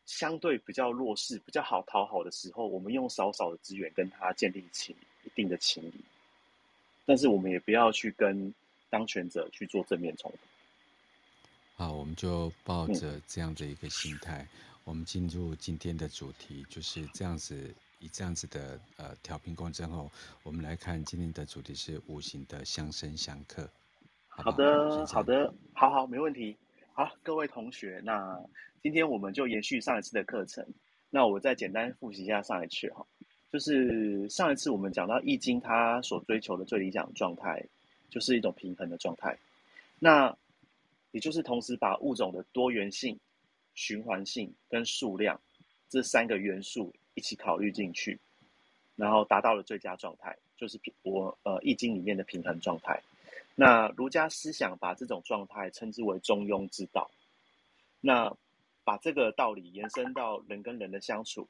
[0.07, 5.93] 相对比较弱势、比较好讨好的时候，我们用少少的资源跟他建立起一定的情谊。
[7.05, 8.51] 但是我们也不要去跟
[8.89, 10.37] 当权者去做正面冲突。
[11.75, 14.47] 好，我们就抱着这样的一个心态，嗯、
[14.85, 20.09] 我们进入今天的主题，就是这样子，以这样子的呃调频共振后，
[20.43, 23.69] 我们来看今天的主题是五行的相生相克。
[24.29, 26.55] 好的，好的，好好，没问题。
[26.97, 28.43] 好，各位同学，那
[28.81, 30.65] 今天我们就延续上一次的课程。
[31.11, 33.05] 那我再简单复习一下上一次哈，
[33.51, 37.63] 就是上一次我们讲到《易经》，它所追求的最理想状态，
[38.09, 39.37] 就是一种平衡的状态。
[39.99, 40.35] 那
[41.11, 43.15] 也就是同时把物种的多元性、
[43.75, 45.39] 循环性跟数量
[45.89, 48.17] 这三个元素一起考虑进去，
[48.95, 52.99] 然后达到了最佳状态，就是平我呃《易经》里面的平衡状态。
[53.59, 57.09] 那儒家思想把这种状态称之为中庸之道。
[57.99, 58.31] 那
[58.83, 61.47] 把这个道理延伸到人跟人的相处，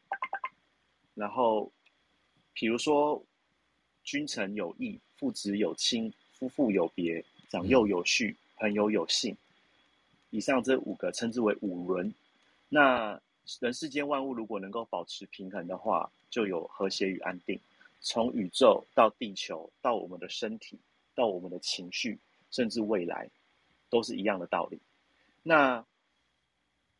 [1.14, 1.70] 然后，
[2.54, 3.22] 比如说，
[4.06, 9.36] 君臣有义，父子有亲，夫妇有别，长幼有序，朋友有信。
[10.30, 12.12] 以上这五个称之为五伦。
[12.70, 13.20] 那
[13.60, 17.60] 人世间万物如果能够保持平衡的话，就有和谐与安定。
[18.00, 20.80] 从宇宙到地球，到我们的身体。
[21.18, 22.20] 到我们的情绪，
[22.52, 23.28] 甚至未来，
[23.90, 24.80] 都是一样的道理。
[25.42, 25.84] 那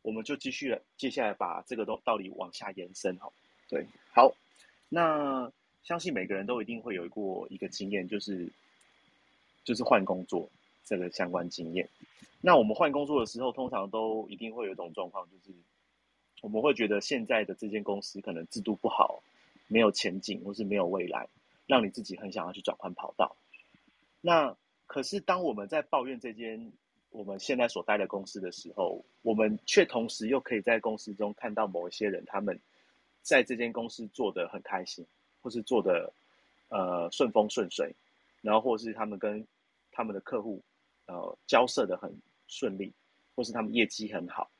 [0.02, 3.30] 我们就继续，接下来把这个道道理往下延伸哈。
[3.68, 4.34] 对，好，
[4.88, 5.52] 那
[5.84, 8.50] 相信每个人都一定会有过一个经验，就是
[9.62, 10.50] 就是换工作
[10.84, 11.88] 这个相关经验。
[12.40, 15.56] 那我们换工作的时候，通常都一定会有一种状况，就是
[16.42, 19.22] 我们会觉得现在的这间公司可能制度不好，
[19.68, 21.28] 没有前景，或是没有未来，
[21.66, 23.36] 让你自己很想要去转换跑道。
[24.20, 26.72] 那可是，当我们在抱怨这间
[27.10, 32.58] 我们现在所待的公司的时候，我们却同时又可以在公司中看到某一些人，他们
[33.22, 35.06] 在这间公司做得很开心，
[35.40, 36.12] 或是做得
[36.68, 37.94] 呃顺风顺水，
[38.40, 39.46] 然后或是他们跟
[39.92, 40.60] 他们的客户
[41.06, 42.10] 呃交涉得很
[42.46, 42.92] 顺利，
[43.36, 44.50] 或是他们业绩很好。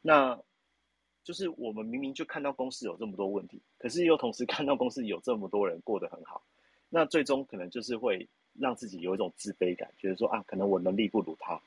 [0.00, 0.36] 那
[1.24, 6.42] 就是我们明明就看到公司有这么多问题，可是又同时看到公司有这么多人过得很好，
[6.88, 8.26] 那最终可能就是会。
[8.58, 11.60] 让自己有一种自卑感，觉得说啊，可能我能力不如他，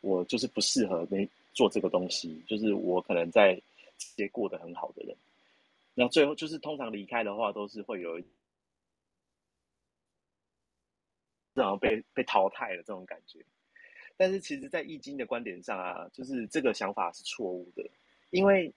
[0.00, 3.54] 我就是不适合那做这个东西，就是我可能在
[3.98, 5.16] 这些过得很好的人，
[5.94, 8.20] 那最后就是通常离开的话，都是会有，
[11.52, 13.38] 然后被被淘汰的这种感觉。
[14.16, 17.84] 但是其实，在易经的观点上啊，就是这个想法是错误的，
[18.30, 18.72] 因为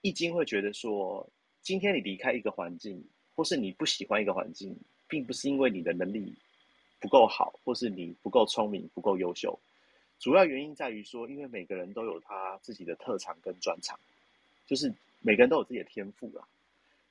[0.00, 1.28] 易经会觉得说，
[1.62, 3.02] 今天你离开一个环境，
[3.34, 4.74] 或是你不喜欢一个环境，
[5.06, 6.34] 并不是因为你的能力。
[7.04, 9.58] 不够好，或是你不够聪明、不够优秀，
[10.18, 14.00] 主要原因在于说，因为每个人都有他自己的特长跟专长，
[14.66, 14.90] 就是
[15.20, 16.42] 每个人都有自己的天赋啦。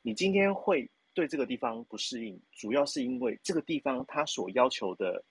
[0.02, 5.24] 你今天会对这个地方不适应，主要是因为这个地方它所要求的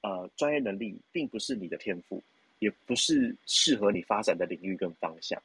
[0.00, 2.22] 呃专业能力，并不是你的天赋，
[2.60, 5.38] 也不是适合你发展的领域跟方向。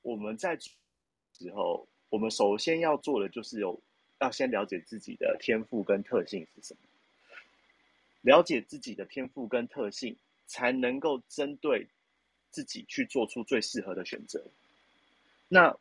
[0.00, 3.78] 我们在之后，我们首先要做的就是有
[4.20, 6.80] 要先了解自己的天赋跟特性是什么。
[8.20, 11.88] 了解自己的天赋跟特性，才能够针对
[12.50, 14.44] 自己去做出最适合的选择。
[15.48, 15.76] 那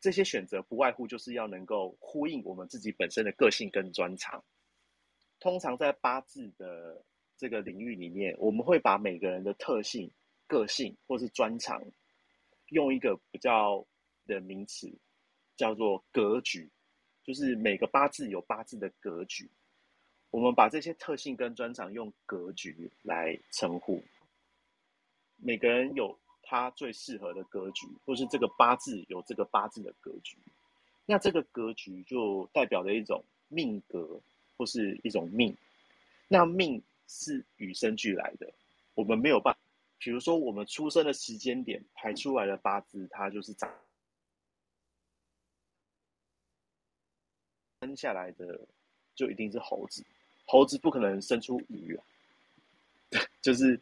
[0.00, 4.42] 这些选择不外乎就是要能够呼应我们自己本身的个性跟专长。
[5.40, 7.04] 通常在八字的
[7.36, 10.10] 这个领域里面，我们会把每个人的特性、
[10.46, 11.82] 个性或是专长，
[12.68, 13.84] 用一个比较
[14.26, 14.92] 的名词
[15.56, 16.70] 叫做格局，
[17.24, 19.50] 就是每个八字有八字的格局。
[20.32, 24.02] 我们把这些特性跟专长用格局来称呼，
[25.36, 30.38] 每个人有他最适合的格局，或是这个八字有这个八字的格局。
[31.04, 34.18] 那这个格局就代表着一种命格
[34.56, 35.54] 或是一种命。
[36.28, 38.50] 那命是与生俱来的，
[38.94, 39.60] 我们没有办法。
[39.98, 43.70] 比如说，我们出生的时间点排出来的八字，它就是长
[47.82, 48.66] 生下来的
[49.14, 50.02] 就一定是猴子，
[50.44, 52.04] 猴子不可能生出鱼啊，
[53.42, 53.80] 就是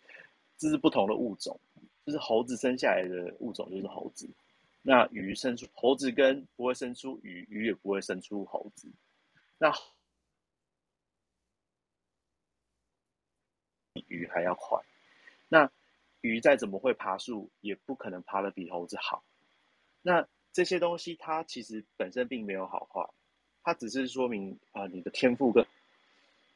[0.57, 1.59] 这是不同的物种，
[2.05, 4.29] 就是猴子生下来的物种就是猴子，
[4.83, 8.89] 那鱼生出猴子跟不会生出鱼，鱼也不会生出猴子，
[9.59, 9.73] 那
[14.09, 14.81] 鱼还要快，
[15.49, 15.71] 那。
[16.23, 19.25] 鱼再怎么会爬树，也不可能爬得比猴子好。
[20.03, 23.09] 那这些东西，它其实本身并没有好坏，
[23.63, 25.67] 它只是说明啊、你的天赋跟。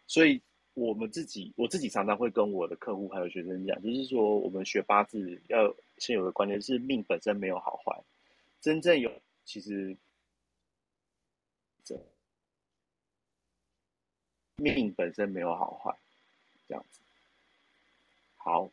[0.07, 0.41] 所以
[0.75, 8.03] 我们自己，我自己常常会跟我的客户还有学生讲，就是说，我们学八字要先有个观念，是命本身没有好坏，
[8.61, 9.11] 真正有
[9.45, 9.97] 其实
[11.85, 11.99] 这
[14.57, 15.97] 命本身没有好坏，
[16.69, 17.01] 这样子。
[18.37, 18.71] 好。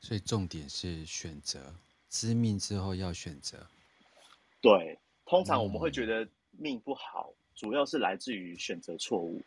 [0.00, 1.74] 所以重点是选择，
[2.10, 3.66] 知命之后要选择。
[4.60, 9.40] 对，通常我们会觉得命不好，嗯、主要是来自于选择错误。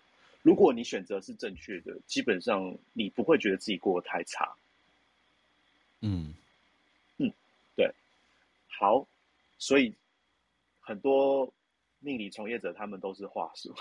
[0.47, 4.55] 如果你选择是正确的，基本上你不会觉得自己过得太差。
[5.99, 6.33] 嗯
[7.17, 7.33] 嗯，
[7.75, 7.93] 对。
[8.79, 9.05] 好，
[9.57, 9.93] 所以
[10.79, 11.53] 很多。
[11.99, 13.73] 命理从业者他们都是话术。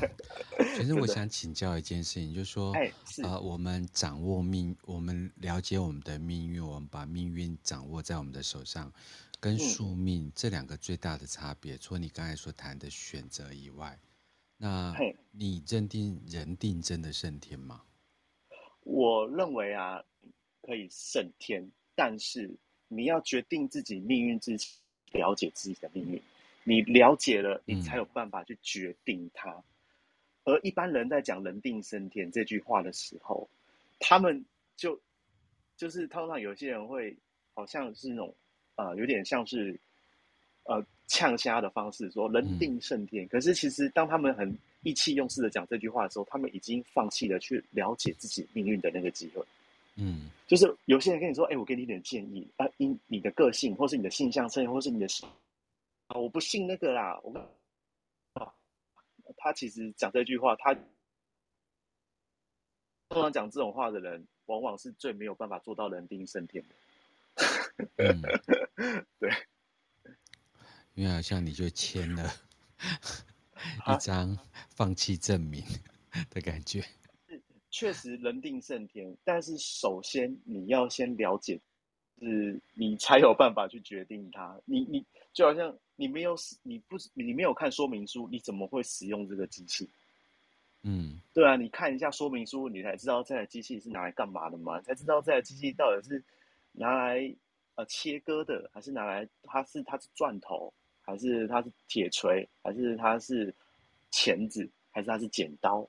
[0.76, 2.74] 其实我想请教一件事情，就是说，
[3.24, 8.92] 呃，我们掌握命，我们了解我们的命运，我们把命运掌握在我们的手上，
[9.40, 13.98] 跟宿命这两个最大的差别，除了你刚才所谈的选择以外，
[14.56, 14.94] 那
[15.32, 17.82] 你认定人定真的胜天吗？
[18.84, 20.02] 我认为啊，
[20.62, 22.50] 可以胜天，但是
[22.88, 24.80] 你要决定自己命运之前，
[25.12, 26.22] 了解自己的命运。
[26.64, 29.50] 你了解了，你才有办法去决定它。
[29.50, 29.64] 嗯、
[30.44, 33.48] 而一般人在讲“人定胜天”这句话的时候，
[34.00, 34.44] 他们
[34.76, 35.00] 就
[35.76, 37.16] 就是通常有些人会
[37.54, 38.34] 好像是那种
[38.74, 39.78] 啊、呃，有点像是
[40.64, 43.28] 呃呛虾的方式说“人定胜天”嗯。
[43.28, 49.44] 可是其实当他们很意气用事的讲这句话的时候，他们已经放弃了去了解自己命运的那个机会。
[49.96, 55.06] 嗯，就是有些人跟你说：“哎、欸，我给你一点建议啊，因你的个性，或是你的性向测验，或是你的。”
[56.08, 57.18] 啊，我不信那个啦！
[57.24, 57.32] 我
[58.34, 58.54] 啊，
[59.36, 60.72] 他其实讲这句话，他
[63.08, 66.74] 通常讲这种话的人，往往是最没有办法做到人定胜天的。
[67.96, 68.22] 嗯，
[69.18, 69.30] 对，
[70.96, 72.28] 因为好像你就签了
[73.86, 74.36] 一张
[74.70, 75.62] 放弃证明
[76.30, 76.84] 的感觉。
[77.70, 81.60] 确实人定胜天，但是首先你要先了解。
[82.18, 84.58] 是你才有办法去决定它。
[84.64, 89.86] 你你就好像你没有使，你不你没有看说明书，你怎么会使用这个机器？
[90.80, 94.80] 嗯，对啊，你看一下说明书，你才知道这台机器是拿来干嘛的嘛？
[94.80, 96.24] 才知道这台机器到底是
[96.72, 97.36] 拿来
[97.74, 100.72] 呃切割的，还是拿来它是它是钻头，
[101.06, 103.54] 还是它是铁锤，还是它是
[104.10, 105.88] 钳子，还是它是剪刀？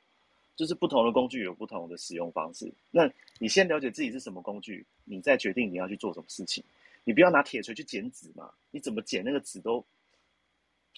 [0.56, 2.74] 就是不同的工具有不同的使用方式。
[2.90, 6.64] 那你先了解自己是什么工具，你再决定你要去做什么事情。
[7.04, 9.86] 你不要拿铁锤去剪纸嘛，你怎么剪那个纸都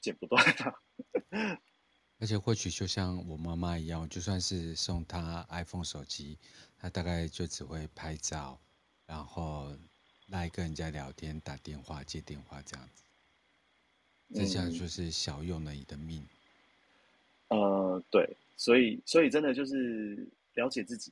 [0.02, 0.76] 剪不断啊。
[2.20, 6.38] 而且或许就像我妈妈一样，就算是送她 iPhone 手机，
[6.78, 8.60] 她大概就只会拍照，
[9.06, 9.74] 然后
[10.28, 13.04] 来跟人家聊天、打电话、接电话这样子。
[14.34, 16.24] 这下就是小用了你的命。
[17.50, 18.38] 嗯、呃，对。
[18.58, 21.12] 所以，所以真的就是了解自己，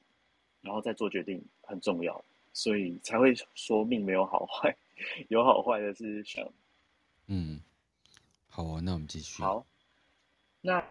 [0.61, 2.24] 然后再做决定很重要。
[2.53, 4.76] 所以才会说命没有好坏，
[5.30, 6.43] 有好坏的是想。
[7.28, 7.61] 嗯，
[8.49, 9.43] 好哦，那我们继续。
[9.43, 9.65] 好，
[10.61, 10.84] 那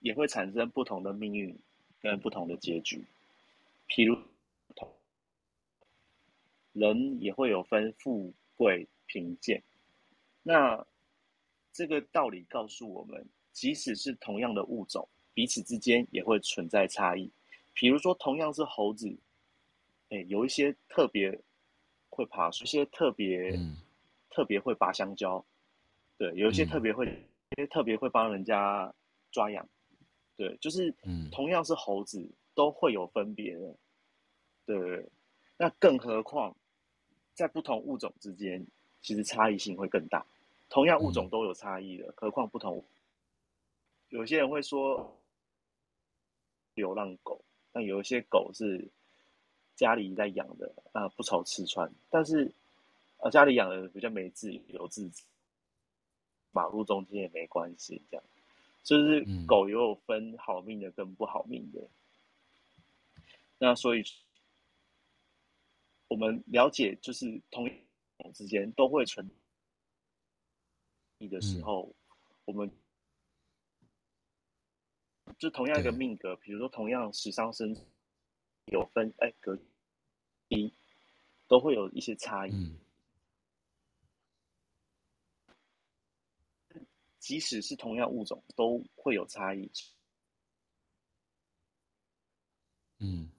[0.00, 1.58] 也会产生不同的命运
[2.00, 3.04] 跟不同的结局。
[3.88, 4.16] 譬如，
[6.74, 9.62] 人也会有分富贵贫贱。
[10.42, 10.86] 那
[11.72, 17.30] 这个道理告诉我们，即使是同样的物种，彼此之间也会存在差异。
[17.72, 19.16] 比如说，同样是猴子，
[20.10, 21.40] 哎，有一些特别
[22.10, 23.76] 会爬树，有些特别、嗯、
[24.30, 25.44] 特别会拔香蕉，
[26.18, 27.06] 对，有一些特别会，
[27.56, 28.92] 嗯、特别会帮人家
[29.32, 29.66] 抓痒，
[30.36, 30.94] 对，就是，
[31.32, 33.76] 同样是猴子，都会有分别的，
[34.66, 35.08] 对。
[35.56, 36.56] 那更何况，
[37.34, 38.64] 在不同物种之间，
[39.02, 40.24] 其实差异性会更大。
[40.70, 42.82] 同样物种都有差异的，何况不同。
[44.08, 45.16] 有些人会说
[46.74, 47.40] 流浪狗，
[47.72, 48.84] 那有一些狗是
[49.76, 51.90] 家里在养的，啊，不愁吃穿。
[52.08, 52.50] 但是，
[53.18, 55.24] 啊，家里养的比较没自由自己，
[56.52, 58.24] 马路中间也没关系，这样，
[58.82, 61.80] 就是狗也有分好命的跟不好命的。
[61.80, 63.22] 嗯、
[63.58, 64.04] 那所以，
[66.14, 67.72] 我们了解，就是同一
[68.32, 69.28] 之间都会存
[71.18, 71.94] 你的时候，嗯、
[72.44, 72.70] 我们
[75.36, 77.74] 就同样一个命格，比如说同样时伤生
[78.66, 79.58] 有分哎格
[80.46, 80.72] 一，
[81.48, 82.52] 都会有一些差异。
[82.52, 82.78] 嗯
[87.18, 89.68] 即使是同样物种，都会有差异。
[92.98, 93.32] 嗯，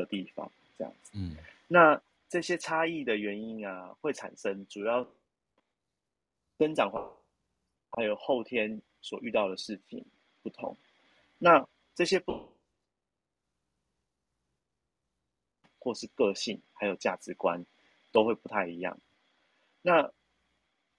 [0.00, 1.12] 的地方这样子。
[1.14, 1.36] 嗯，
[1.68, 5.06] 那这些差异的原因啊，会产生主要
[6.58, 7.02] 生长环
[7.90, 10.04] 还有后天所遇到的事情
[10.42, 10.76] 不同。
[11.38, 12.48] 那这些不
[15.78, 17.64] 或是个性还有价值观
[18.12, 18.98] 都会不太一样。
[19.82, 20.12] 那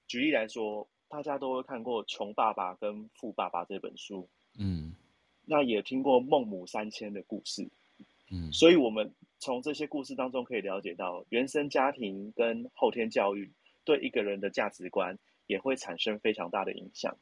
[0.08, 4.28] 举例来说，大家都会看过《穷爸爸跟富爸爸》这本书，
[4.58, 4.94] 嗯，
[5.46, 7.70] 那也听过孟母三迁的故事，
[8.32, 13.52] 嗯，所以我们从这些故事当中可以了解到，原生家庭跟后天教育
[13.84, 17.16] 对一个人的价值观也会产生非常大的影响。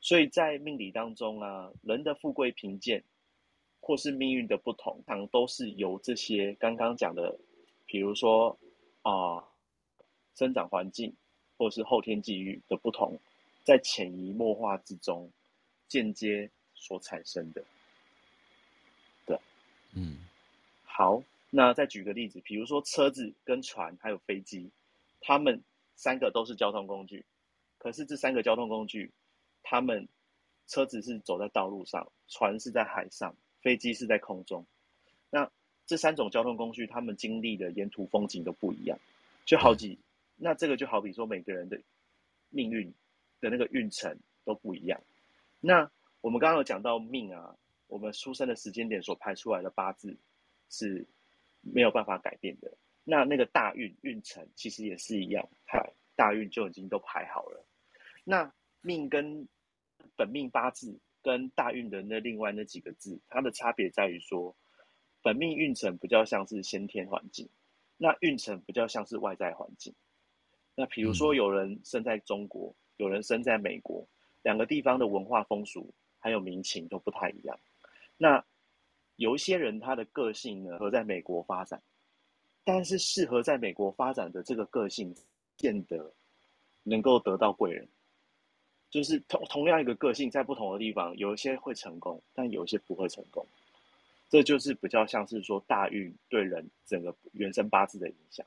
[0.00, 3.02] 所以在命理当中啊，人的富贵贫贱，
[3.80, 7.38] 或是命运的不同，常都是由这些刚刚讲的，
[7.86, 8.58] 比如说
[9.02, 9.44] 啊、呃，
[10.34, 11.14] 生长环境。
[11.60, 13.20] 或是后天际遇的不同，
[13.64, 15.30] 在潜移默化之中，
[15.88, 17.62] 间接所产生的。
[19.26, 19.38] 对，
[19.92, 20.16] 嗯，
[21.00, 24.70] 好，那再举个例子，比如说车子跟船还有飞机，
[25.22, 25.58] 他们
[25.96, 27.24] 三个都是交通工具，
[27.78, 29.10] 可是这三个交通工具，
[29.62, 30.06] 他们
[30.66, 34.66] 车子是走在道路上，船是在海上，飞机是在空中。
[35.30, 35.50] 那
[35.86, 38.98] 这三种交通工具，他们经历的沿途风景都不一样，
[39.46, 39.92] 就好几。
[39.94, 40.04] 嗯
[40.42, 41.80] 那这个就好比说，每个人的
[42.50, 42.92] 命运
[43.40, 45.00] 的那个运程都不一样。
[45.60, 45.90] 那
[46.20, 47.56] 我们刚刚有讲到命啊，
[47.88, 50.14] 我们出生的时间点所排出来的八字
[50.70, 51.06] 是
[51.60, 52.72] 没有办法改变的。
[53.04, 57.66] 那那个大运运程其实也是一样，排大运就已经都排好了。
[58.24, 58.50] 那
[58.80, 59.46] 命跟
[60.16, 64.56] 本命八字跟大运的那另外那几个字，它的差别在于说，
[65.22, 67.48] 本命运程比较像是先天环境，
[67.96, 69.94] 那运程比较像是外在环境。
[70.76, 74.06] 那比如说，有人生在中国，有人生在美国，
[74.42, 77.58] 两个地方的文化风俗还有民情都不太一样。
[78.16, 78.44] 那
[79.20, 81.78] 有一些人他的个性呢，和在美国发展，
[82.64, 85.14] 但是适合在美国发展的这个个性，
[85.58, 86.10] 见得
[86.84, 87.86] 能够得到贵人。
[88.88, 93.46] 就是同同样一个个性，在不同的地方，有一些会成功，但有一些不会成功。
[94.30, 98.46] 这就是比较像是说大运对人整个原生八字的影响。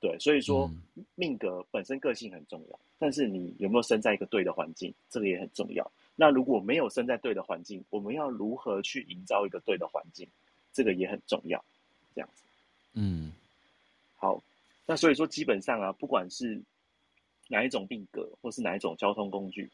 [0.00, 0.68] 对，所以说
[1.14, 5.88] 命格本身个性很重要，但是你有没有生在一个对的环境，这个也很重要。
[6.16, 10.28] 那如果没有生在对的环境，我们要如何去营造一个对的环境，
[10.72, 11.64] 这个也很重要。
[12.14, 12.42] 这样子，
[12.94, 13.32] 嗯，
[14.16, 14.42] 好，
[14.84, 16.60] 那所以说基本上啊，不管是
[17.48, 19.70] 哪一种定格，或是哪一种交通工具，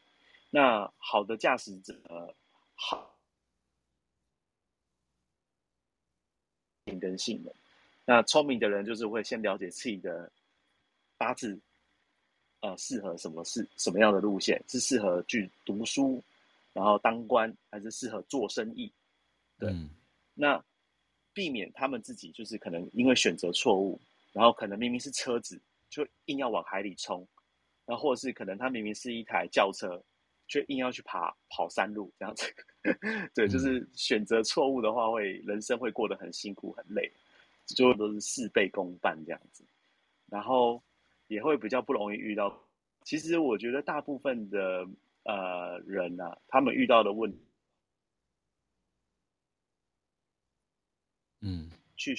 [0.51, 1.95] 那好的驾驶者，
[2.75, 3.17] 好，
[6.85, 7.53] 跟性能。
[8.05, 10.31] 那聪明的人就是会先了解自己的
[11.17, 11.59] 八字，
[12.67, 16.21] 呃，适合什么是，什么样的路线，是适合去读书，
[16.73, 18.91] 然后当官，还是适合做生意？
[19.57, 19.89] 对，嗯、
[20.33, 20.61] 那
[21.33, 23.97] 避免他们自己就是可能因为选择错误，
[24.33, 25.57] 然后可能明明是车子，
[25.89, 27.25] 就硬要往海里冲，
[27.85, 30.03] 然后或者是可能他明明是一台轿车，
[30.49, 32.53] 却硬要去爬跑山路这样子。
[33.33, 37.09] 对，就是选择错误的话，会人生会过得很辛苦很累。
[37.67, 39.63] 就都是事倍功半这样子，
[40.27, 40.81] 然后
[41.27, 42.61] 也会比较不容易遇到。
[43.03, 44.87] 其实我觉得大部分的
[45.23, 47.37] 呃人呐、啊，他们遇到的问题，
[51.41, 52.15] 嗯，去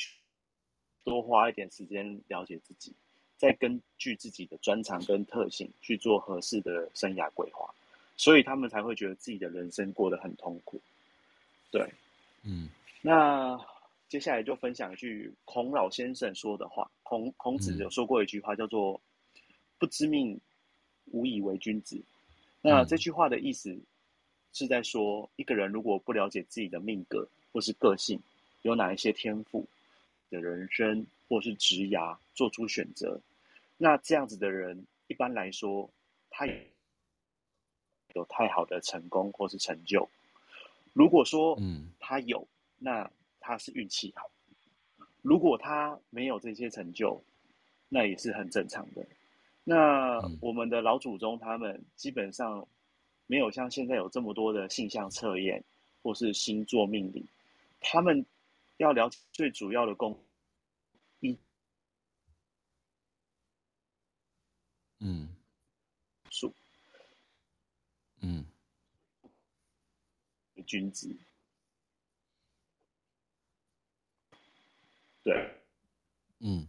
[1.04, 2.94] 多花一点时间了解自己，
[3.36, 7.68] 再根据自己的专长跟特性去做合适的生涯规划，
[8.16, 10.80] 所以他们才会觉得自己的人生过得很痛苦。
[11.70, 11.86] 对，
[12.44, 12.68] 嗯，
[13.02, 13.58] 那。
[14.08, 16.90] 接下来就分享一句孔老先生说的话。
[17.02, 19.00] 孔孔子有说过一句话，叫做
[19.78, 20.40] “不知命，
[21.06, 22.02] 无以为君子”。
[22.60, 23.78] 那这句话的意思
[24.52, 28.20] 是在说，一个人如果不了解自己的命格或是个性，
[28.62, 29.66] 有哪一些天赋
[30.30, 33.20] 的人生或是职涯做出选择，
[33.76, 35.88] 那这样子的人一般来说，
[36.30, 36.66] 他也
[38.14, 40.08] 有太好的成功或是成就。
[40.92, 42.46] 如果说嗯他有，
[42.78, 43.10] 那
[43.48, 44.30] 他是运气好，
[45.22, 47.24] 如果他没有这些成就，
[47.88, 49.06] 那也是很正常的。
[49.64, 52.68] 那我们的老祖宗他们基本上
[53.26, 55.64] 没有像现在有这么多的性向测验
[56.02, 57.26] 或是星座命理，
[57.80, 58.26] 他们
[58.76, 60.22] 要了解最主要的功
[61.20, 61.38] 一，
[65.00, 65.26] 嗯，
[66.28, 66.52] 数，
[68.20, 68.44] 嗯，
[70.66, 71.16] 君子，
[75.28, 75.62] 对，
[76.38, 76.66] 嗯。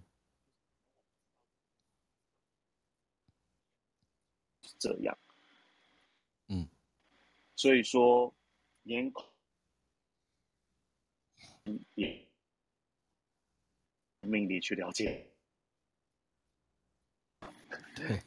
[4.77, 5.17] 这样，
[6.47, 6.67] 嗯，
[7.55, 8.33] 所以说，
[8.83, 9.11] 连
[11.95, 12.27] 也
[14.21, 15.29] 命理去了解，
[17.95, 18.21] 对，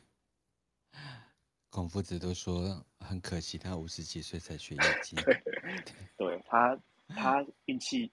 [1.71, 5.43] 孔夫子都说很可惜，他五十几岁才学易经，对，
[6.17, 6.79] 对他
[7.09, 8.13] 他运气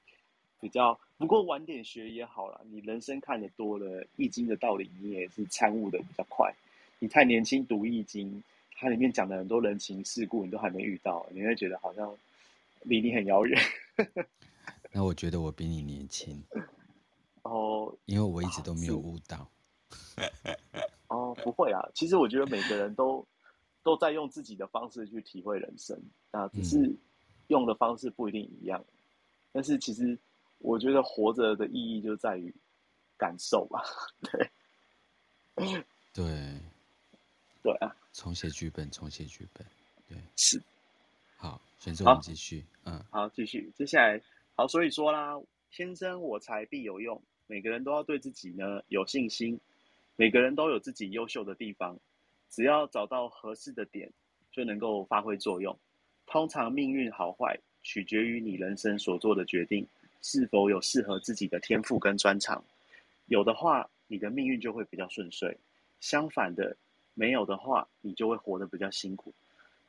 [0.61, 6.49] 比较，不过晚点学也好了，你人生看得多了，易经的道理你也是参悟的比较快。
[6.97, 8.41] 你太年轻读易经，
[8.73, 12.15] 它里面讲的很多人情世故，你都还没遇到，你会觉得好像
[12.83, 13.61] 离你很遥远。
[14.93, 16.41] 那我觉得我比你年轻
[17.43, 19.45] 哦，因为我一直都没有悟到。
[21.09, 23.25] 哦，不会啊，其实我觉得每个人都
[23.83, 26.01] 都在用自己的方式去体会人生，
[26.31, 26.95] 啊，只是
[27.47, 28.79] 用的方式不一定一样。
[28.79, 28.95] 嗯、
[29.51, 30.17] 但是其实
[30.59, 32.53] 我觉得活着的意义就在于
[33.17, 33.83] 感受吧，
[35.55, 35.83] 对，
[36.13, 36.25] 对。
[37.61, 39.67] 对啊，重写剧本，重写剧本，
[40.07, 40.63] 对，是，
[41.35, 44.21] 好，选择我们继续，嗯，好，继续，接下来，
[44.55, 45.37] 好，所以说啦，
[45.69, 49.59] 天生我材必有用，每个人都要对自己呢有信心，
[50.15, 51.99] 每个人都有自己优秀的地方，
[52.49, 54.09] 只要找到合适的点，
[54.53, 55.77] 就能够发挥作用。
[56.25, 59.85] 通常命运好坏取决于你人生所做的决定，
[60.21, 62.63] 是否有适合自己的天赋跟专长，
[63.27, 65.57] 有的话，你的命运就会比较顺遂，
[65.99, 66.75] 相反的。
[67.15, 69.33] 没有的话，你就会活得比较辛苦。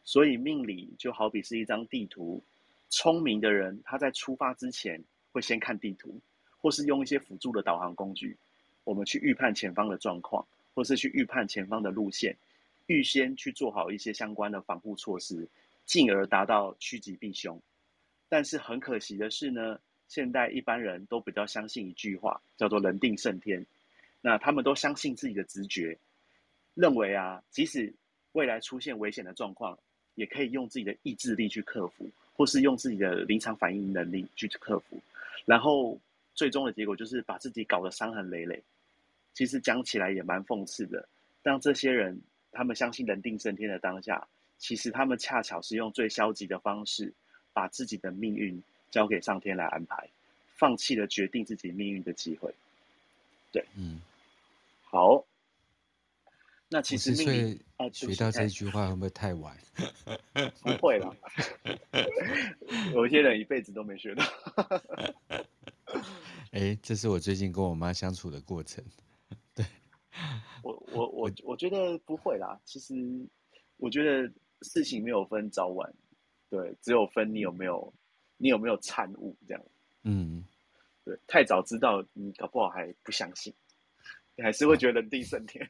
[0.03, 2.43] 所以命理就好比是一张地图，
[2.89, 5.01] 聪明的人他在出发之前
[5.31, 6.21] 会先看地图，
[6.59, 8.37] 或是用一些辅助的导航工具，
[8.83, 12.37] 我们去预判前方的状况，或是去预判前方的路线，
[12.87, 15.47] 预先去做好一些相关的防护措施，
[15.85, 17.61] 进而达到趋吉避凶。
[18.29, 19.79] 但是很可惜的是呢，
[20.11, 23.65] 现代一般人都比较相信一句话，叫做“人定胜天”。
[24.21, 25.97] 那他们都相信自己的直觉。
[26.75, 27.95] 认为啊，即使
[28.33, 29.79] 未来出现危险的状况，
[30.17, 35.01] 也可以用自己的意志力去克服，或是用自己的临场反应能力去克服。
[35.45, 35.97] 然后
[36.35, 38.61] 最终的结果就是把自己搞得伤痕累累。
[39.33, 41.09] 其实讲起来也蛮讽刺的。
[41.41, 44.27] 当这些人他们相信人定胜天的当下，
[44.59, 47.13] 其实他们恰巧是用最消极的方式，
[47.53, 48.61] 把自己的命运
[48.91, 50.09] 交给上天来安排，
[50.57, 52.55] 放弃了决定自己命运的机会。
[53.53, 54.01] 对，嗯，
[54.83, 55.25] 好。
[56.73, 59.59] 那其实命理啊，学到这句话会不会太晚？
[60.63, 61.11] 不会啦，
[62.95, 64.25] 有一些人一辈子都没学到。
[66.53, 68.85] 哎，这是我最近跟我妈相处的过程。
[69.53, 69.67] 对，
[70.63, 72.61] 我我我我觉得不会啦。
[72.65, 72.95] 其实
[73.77, 74.33] 我觉得
[74.63, 75.93] 事情没有分早晚，
[76.49, 77.93] 对，只有分你有没有
[78.41, 79.63] 你有没有参悟这样。
[80.03, 80.43] 嗯，
[81.05, 83.53] 对，太早知道你搞不好还不相信。
[84.35, 85.69] 你还是会觉得人定胜天。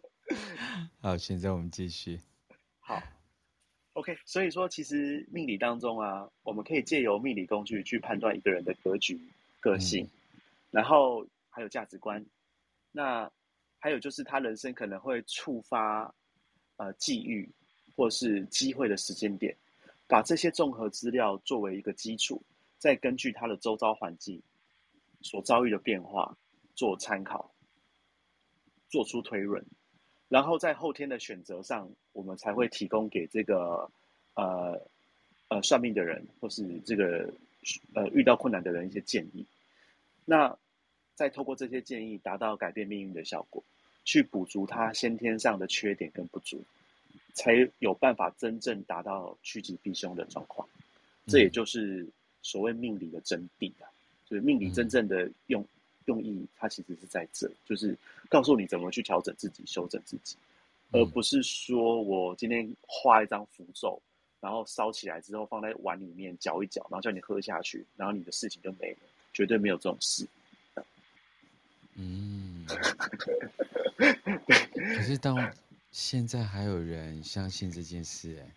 [1.00, 2.20] 好，现在我们继续。
[2.80, 3.02] 好
[3.94, 4.18] ，OK。
[4.26, 9.18] 所以说，其实命理当中啊，我们可以借由命理工具去判断一个人的格局、
[9.60, 12.22] 个性，嗯、然后还有价值观。
[12.92, 13.30] 那
[13.78, 16.14] 还有就是他人生可能会触发
[16.76, 17.48] 呃际遇
[17.96, 19.56] 或是机会的时间点，
[20.08, 22.42] 把这些综合资料作为一个基础，
[22.78, 24.42] 再根据他的周遭环境
[25.22, 26.36] 所遭遇的变化
[26.74, 27.48] 做参考。
[28.90, 29.62] 做出推论，
[30.30, 33.86] 然后在后天的选择上，我们才会提供给这个
[34.32, 34.80] 呃
[35.48, 37.30] 呃算命的人，或是这个
[37.92, 39.44] 呃遇到困难的人一些建议。
[40.24, 40.56] 那
[41.14, 43.62] 再透过这些建议，达到改变命运的效果，
[44.06, 46.64] 去补足他先天上的缺点跟不足，
[47.38, 50.68] 才有办法真正达到趋吉避凶的状况。
[51.26, 52.06] 这也就是
[52.42, 53.86] 所谓命理的真谛啊，
[54.28, 55.64] 就是命理真正的用。
[56.08, 57.94] 用意，它其实是在这，就是
[58.30, 60.38] 告诉你怎么去调整自己、修正自己，
[60.90, 64.00] 而不是说我今天画一张符咒，
[64.40, 69.00] 然后烧起来之后放在碗里面搅一搅，然后叫你喝下去，然后你的事情就没了，
[69.34, 70.26] 绝对没有这种事。
[71.96, 72.64] 嗯，
[73.98, 75.36] 可是到
[76.00, 78.54] 现在还有人相信这件事，欸，哎，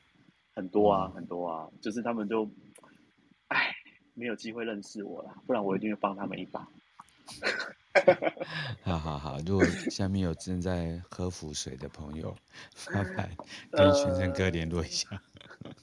[0.53, 2.47] 很多啊，很多啊，就是他们都，
[3.47, 3.75] 哎，
[4.13, 6.67] 没有机会认识我了，不然我一定会帮他们一把。
[8.83, 12.37] 好好好，如果下面有正在喝符水的朋友，
[12.93, 13.27] 麻烦
[13.71, 15.09] 跟玄成哥联络一下。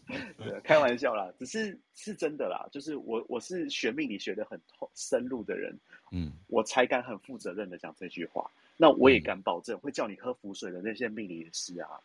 [0.39, 2.69] 对，开玩笑啦，只是是真的啦。
[2.71, 4.61] 就是我我是学命理学的很
[4.95, 5.77] 深入的人，
[6.13, 8.49] 嗯，我才敢很负责任的讲这句话。
[8.79, 12.01] 那我也敢保证，会叫你喝浮水的那些命理师啊，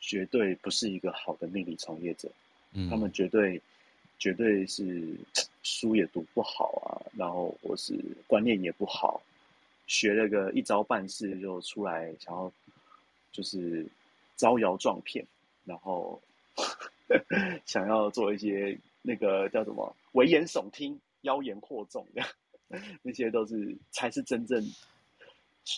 [0.00, 2.30] 绝对不是一个好的命理从业者。
[2.72, 3.58] 嗯，他们绝对
[4.18, 5.16] 绝对是
[5.62, 9.22] 书也读不好啊，然后或是观念也不好，
[9.86, 12.52] 学了个一招半式就出来，想要
[13.32, 13.86] 就是
[14.36, 15.24] 招摇撞骗，
[15.64, 16.20] 然后。
[17.66, 22.22] 想要做一些那个叫什么危言耸听、妖言惑众的，
[23.02, 24.62] 那些都是才是真正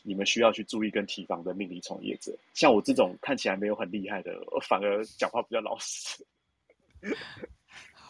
[0.02, 2.36] 你们需要去注意跟提防的命理从业者。
[2.54, 6.24] 像我这种看起来没有很厉害的，我反而讲话比较老实。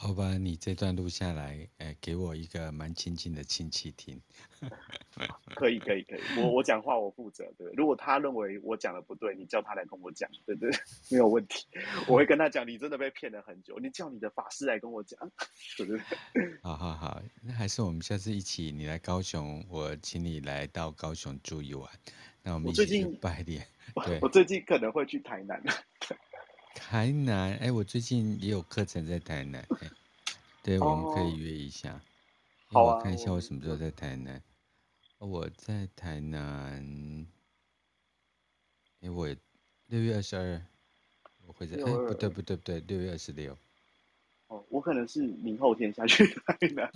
[0.04, 4.20] 好吧，你这段录下来，欸，给我一个蛮亲近的亲戚听。
[5.56, 6.20] 可以，可以，可以。
[6.36, 7.72] 我我讲话我负责，对。
[7.72, 10.70] 如果他认为我讲的不对，你叫他来跟我讲，对对，
[11.10, 11.66] 没有问题。
[12.06, 15.18] 我会跟他讲，你真的被骗了很久，你叫你的法师来跟我讲，
[15.78, 16.02] 对不对？
[16.62, 21.90] 好好好，那还是我们下次一起，你来高雄，我请你来到高雄住一晚。
[22.42, 23.66] 那我们一起去拜年。
[24.04, 25.62] 对，我最近可能会去台南。
[26.74, 29.90] 台南，哎，我最近也有课程在台南，哎，
[30.62, 32.02] 对，我们可以约一下。
[32.66, 34.42] 好、哦，我看一下我什么时候在台南。
[35.18, 37.26] 我，我在台南，
[39.00, 39.34] 哎，我
[39.86, 40.60] 六月二十二，
[41.46, 43.56] 我会在，哎，不对不对不对，六月二十六。
[44.48, 46.90] 哦，我可能是明后天下去台南。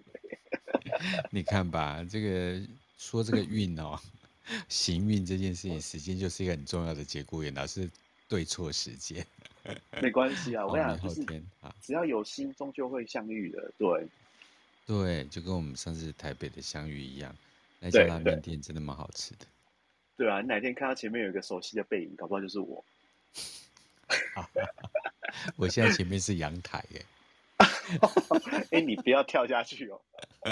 [1.32, 2.60] 你看吧，这个
[2.98, 3.98] 说这个运哦，
[4.68, 7.90] 行运这件事情，时间就是一个很重要的节骨眼，老是。
[8.30, 9.26] 对错时间，
[10.00, 10.64] 没关系啊。
[10.64, 11.24] 我跟你讲，就是
[11.82, 13.72] 只要有心，终究会相遇的。
[13.76, 14.06] 对，
[14.86, 17.34] 对，就跟我们上次台北的相遇一样。
[17.80, 19.44] 那家拉面店真的蛮好吃的。
[20.16, 22.84] 对啊，你哪天看到前面有一个熟悉的背影，搞不好就是我。
[25.56, 27.04] 我现在前面是阳台耶。
[28.70, 30.00] 哎、欸，你不要跳下去哦。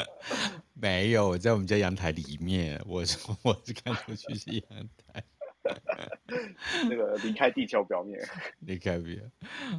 [0.75, 2.83] 没有，我在我们家阳台里面。
[2.87, 3.05] 我
[3.43, 5.23] 我是看出去是阳台。
[6.89, 8.21] 那个离开地球表面，
[8.61, 9.33] 离开表面。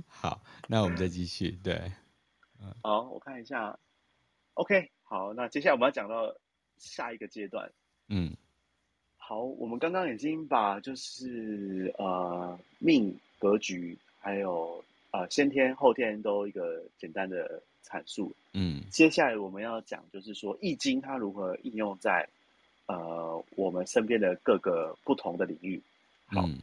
[0.07, 1.51] 好，那我们再继续。
[1.63, 1.91] 对，
[2.83, 3.77] 好，我看一下。
[4.55, 6.35] OK，好，那接下来我们要讲到
[6.77, 7.71] 下一个阶段。
[8.07, 8.35] 嗯，
[9.17, 18.35] 好，我们刚刚已经把就是呃命格局，还有呃先天后天都一个简单的阐述。
[18.53, 22.27] 嗯，接下来我们要讲就是说易经它如何应用在
[22.89, 25.79] 呃我们身边的各个不同的领域。
[26.25, 26.59] 好，嗯、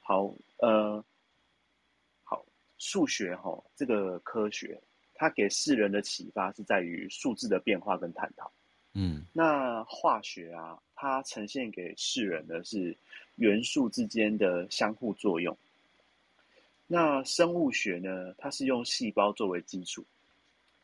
[0.00, 1.04] 好，呃，
[2.24, 2.42] 好，
[2.78, 4.80] 数学哈、哦，这个科学，
[5.14, 8.50] 它给世人的启发是在于数字的变化跟探讨。
[8.94, 12.96] 嗯，那化学啊，它呈现给世人的是
[13.36, 15.54] 元素之间的相互作用。
[16.86, 20.02] 那生物学呢，它是用细胞作为基础，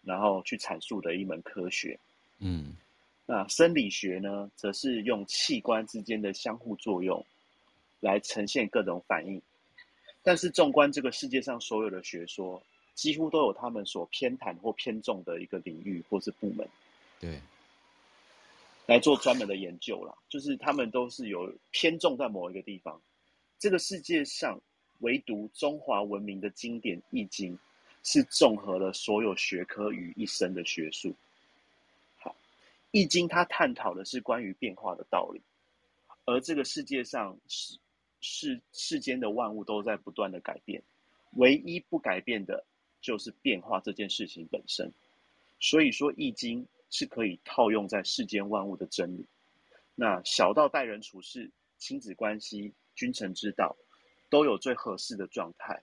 [0.02, 1.98] 然后去阐述的一门科学。
[2.40, 2.76] 嗯。
[3.26, 7.24] 那生理学呢，则是用器官之间的相互作用
[7.98, 9.42] 来呈现各种反应。
[10.22, 12.62] 但是，纵观这个世界上所有的学说，
[12.94, 16.68] 几乎都有他们所偏袒或偏重的一个领域或是部门，
[17.20, 17.40] 对，
[18.86, 20.14] 来做专门的研究啦。
[20.28, 23.00] 就是他们都是有偏重在某一个地方。
[23.58, 24.60] 这个世界上，
[25.00, 27.54] 唯独中华文明的经典《易经》，
[28.02, 31.14] 是综合了所有学科于一身的学术。
[32.96, 35.42] 易经它探讨的是关于变化的道理，
[36.24, 37.78] 而这个世界上世
[38.22, 40.82] 世世间的万物都在不断的改变，
[41.32, 42.64] 唯一不改变的
[43.02, 44.90] 就是变化这件事情本身。
[45.60, 49.26] 所以说，易经是可以套用在世间万物的真理。
[49.94, 53.76] 那小到待人处事、亲子关系、君臣之道，
[54.30, 55.82] 都有最合适的状态。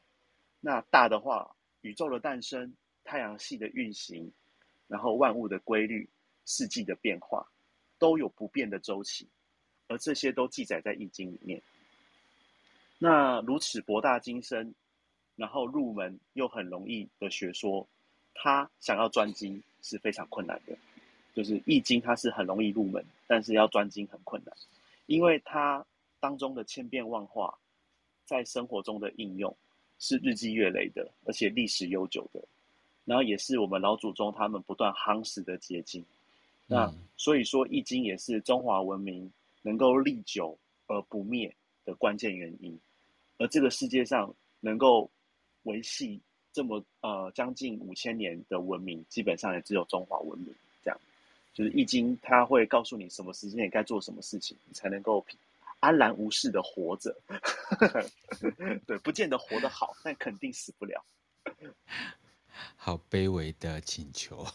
[0.59, 4.34] 那大的话，宇宙的诞生、太阳系的运行，
[4.88, 6.09] 然后万物的规律。
[6.45, 7.45] 四季的变化
[7.97, 9.27] 都有不变的周期，
[9.87, 11.61] 而这些都记载在《易经》里面。
[12.97, 14.73] 那如此博大精深，
[15.35, 17.87] 然后入门又很容易的学说，
[18.33, 20.77] 他想要专精是非常困难的。
[21.33, 24.55] 就是《易经》，它是很容易入门，但是要专精很困难，
[25.07, 25.83] 因为它
[26.19, 27.57] 当中的千变万化，
[28.23, 29.57] 在生活中的应用
[29.97, 32.39] 是日积月累的，而且历史悠久的。
[33.03, 36.05] 然后也是我们老祖宗他们不断夯实的结晶。
[36.66, 40.57] 那所以说，《易经》也是中华文明能够历久
[40.88, 41.53] 而不灭
[41.86, 42.80] 的关键原因。
[43.38, 45.09] 而这个世界上能够
[45.64, 50.53] 维系这么呃将近五千年的文明，基本上也只有中华文明
[50.84, 50.99] 这样。
[51.53, 55.24] 就是易经，它会告诉你什么时间点该做什么事情，你才能够
[55.80, 57.16] 安然无事的活着。
[58.88, 61.03] 对，不见得活得好，但肯定死不了。
[62.76, 64.45] 好卑微的请求。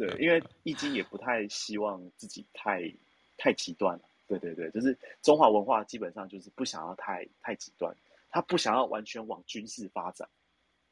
[0.00, 2.90] 对，因为易经也不太希望自己太
[3.36, 4.04] 太极端了。
[4.26, 7.94] 对对对，就是中华文化基本上就是不想要太太极端，
[8.30, 10.26] 他不想要完全往军事发展，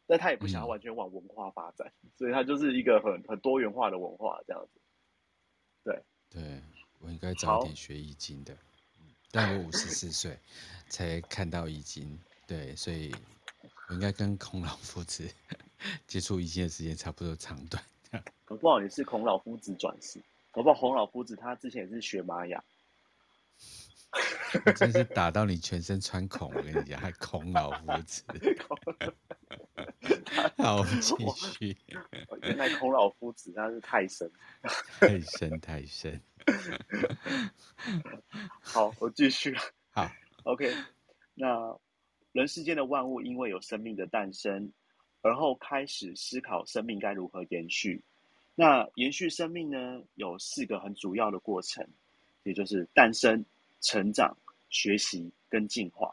[0.06, 4.80] 但他也不想要完全往文化发展，嗯、所以他就是一个很很多元化的文化这样子。
[5.84, 6.62] 对，对
[6.98, 8.54] 我应该早点学易经的，
[9.30, 10.38] 但我五十四岁
[10.90, 13.14] 才看到易经，对，所以
[13.88, 15.26] 我应该跟孔老夫子
[16.06, 17.82] 接触易经的时间差不多长短。
[18.44, 22.64] 搞不好你是孔老夫子转世，搞不好孔老夫子他之前也是学玛雅。
[24.64, 28.24] 我真是打到你全身穿孔，我跟你讲，还孔老夫子。
[30.56, 31.76] 好，继续。
[32.42, 34.30] 原来孔老夫子他是太深，
[34.98, 36.18] 太深太深。
[38.62, 39.54] 好，我继续。
[39.90, 40.10] 好
[40.44, 40.74] ，OK。
[41.34, 41.78] 那
[42.32, 44.72] 人世间的万物，因为有生命的诞生，
[45.22, 48.02] 而后开始思考生命该如何延续。
[48.54, 51.86] 那延续生命呢，有四个很主要的过程，
[52.42, 53.44] 也就是诞生。
[53.80, 54.36] 成长、
[54.70, 56.12] 学习跟进化，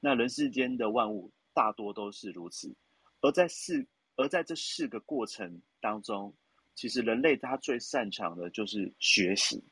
[0.00, 2.74] 那人世间的万物大多都是如此。
[3.20, 3.86] 而在四
[4.16, 6.34] 而在这四个过程当中，
[6.74, 9.62] 其实人类他最擅长的就是学习。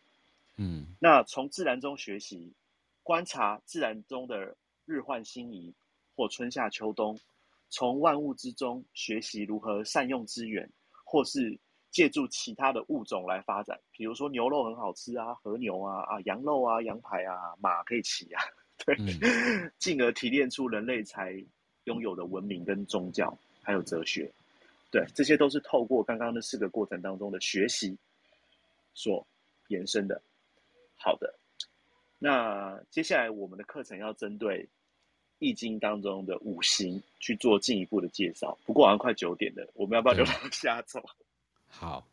[0.54, 2.52] 嗯，那从自然中学习，
[3.02, 5.74] 观察自然中的日换星移
[6.14, 7.18] 或春夏秋冬，
[7.68, 10.70] 从万物之中学习如何善用资源，
[11.04, 11.58] 或是。
[11.94, 18.42] 借助其他的物种来发展，比如说牛肉很好吃啊，和牛啊啊，羊肉啊，羊排啊，马可以骑啊，
[18.84, 21.40] 对，嗯、进而提炼出人类才
[21.84, 24.28] 拥有的文明跟宗教，还有哲学，
[24.90, 27.96] 对，这些都是透过刚刚那四个过程当中的学习
[28.92, 29.24] 所
[29.68, 30.20] 延伸的。
[30.96, 31.32] 好的，
[32.18, 34.68] 那接下来我们的课程要针对
[35.44, 38.56] 易经当中的五行去做进一步的介绍。
[38.64, 41.04] 不过好像快九点了，我们要不要就往下走？
[41.68, 42.06] 好，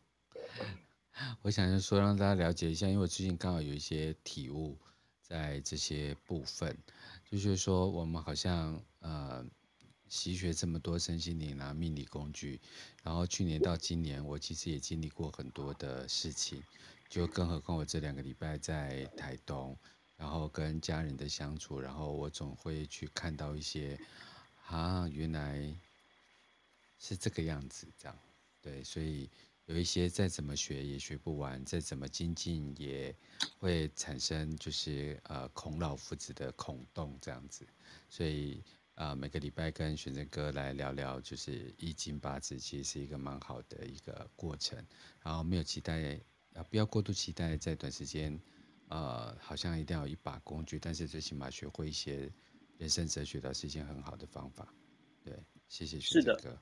[1.40, 4.76] 我想就说让大家了解一下，因为我最近刚好有一些体悟，
[5.22, 6.76] 在这些部分，
[7.30, 9.44] 就是说我们好像呃
[10.08, 12.60] 习学这么多身心灵啊命理工具，
[13.02, 16.62] 然后去年到今年，我其实也经历过很多的事情，
[17.08, 19.76] 就更何况我这两个礼拜在台东，
[20.22, 23.98] 然后跟家人的相处，然后我总会去看到一些
[24.68, 25.74] 啊原来
[27.00, 28.16] 是这个样子，这样
[28.62, 29.28] 对，所以。
[29.66, 33.14] 有一些再怎么学也学不完，再怎么精进也
[33.58, 37.64] 会产生就是呃孔老夫子的孔洞这样子，
[38.10, 38.60] 所以
[38.96, 44.84] 呃每个礼拜跟玄真哥来聊聊就是易经八字，其实是一个蛮好的一个过程。
[45.22, 46.20] 然后没有期待
[46.54, 48.38] 啊，不要过度期待在短时间
[48.92, 52.30] 呃好像一定要有一把工具，但是最起码学会一些
[52.76, 54.68] 人生哲学的是一件很好的方法。
[55.24, 55.32] 对，
[55.66, 56.58] 谢谢玄真哥。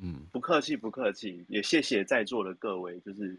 [0.00, 3.38] 嗯，不客气，不客气，也谢谢在座的各位，就是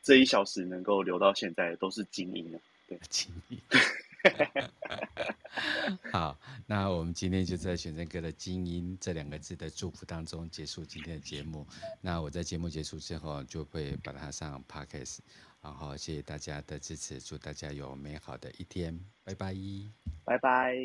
[0.00, 3.58] 这一小时能够留到现在都是精英了，对， 精英。
[6.12, 11.66] 好，那我们今天就在玄真哥的“精英”这两个字的祝福当中结束今天的节目。
[12.00, 15.18] 那我在节目结束之后就会把它上 Podcast，
[15.64, 18.94] 然后谢谢大家的支持，祝大家有美好的一天，
[19.24, 19.54] 拜拜，
[20.22, 20.76] 拜拜。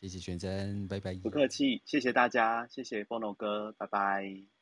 [0.00, 1.14] 谢谢玄真，拜拜。
[1.14, 4.53] 不客气，谢谢大家，谢谢 Bono 哥，拜拜。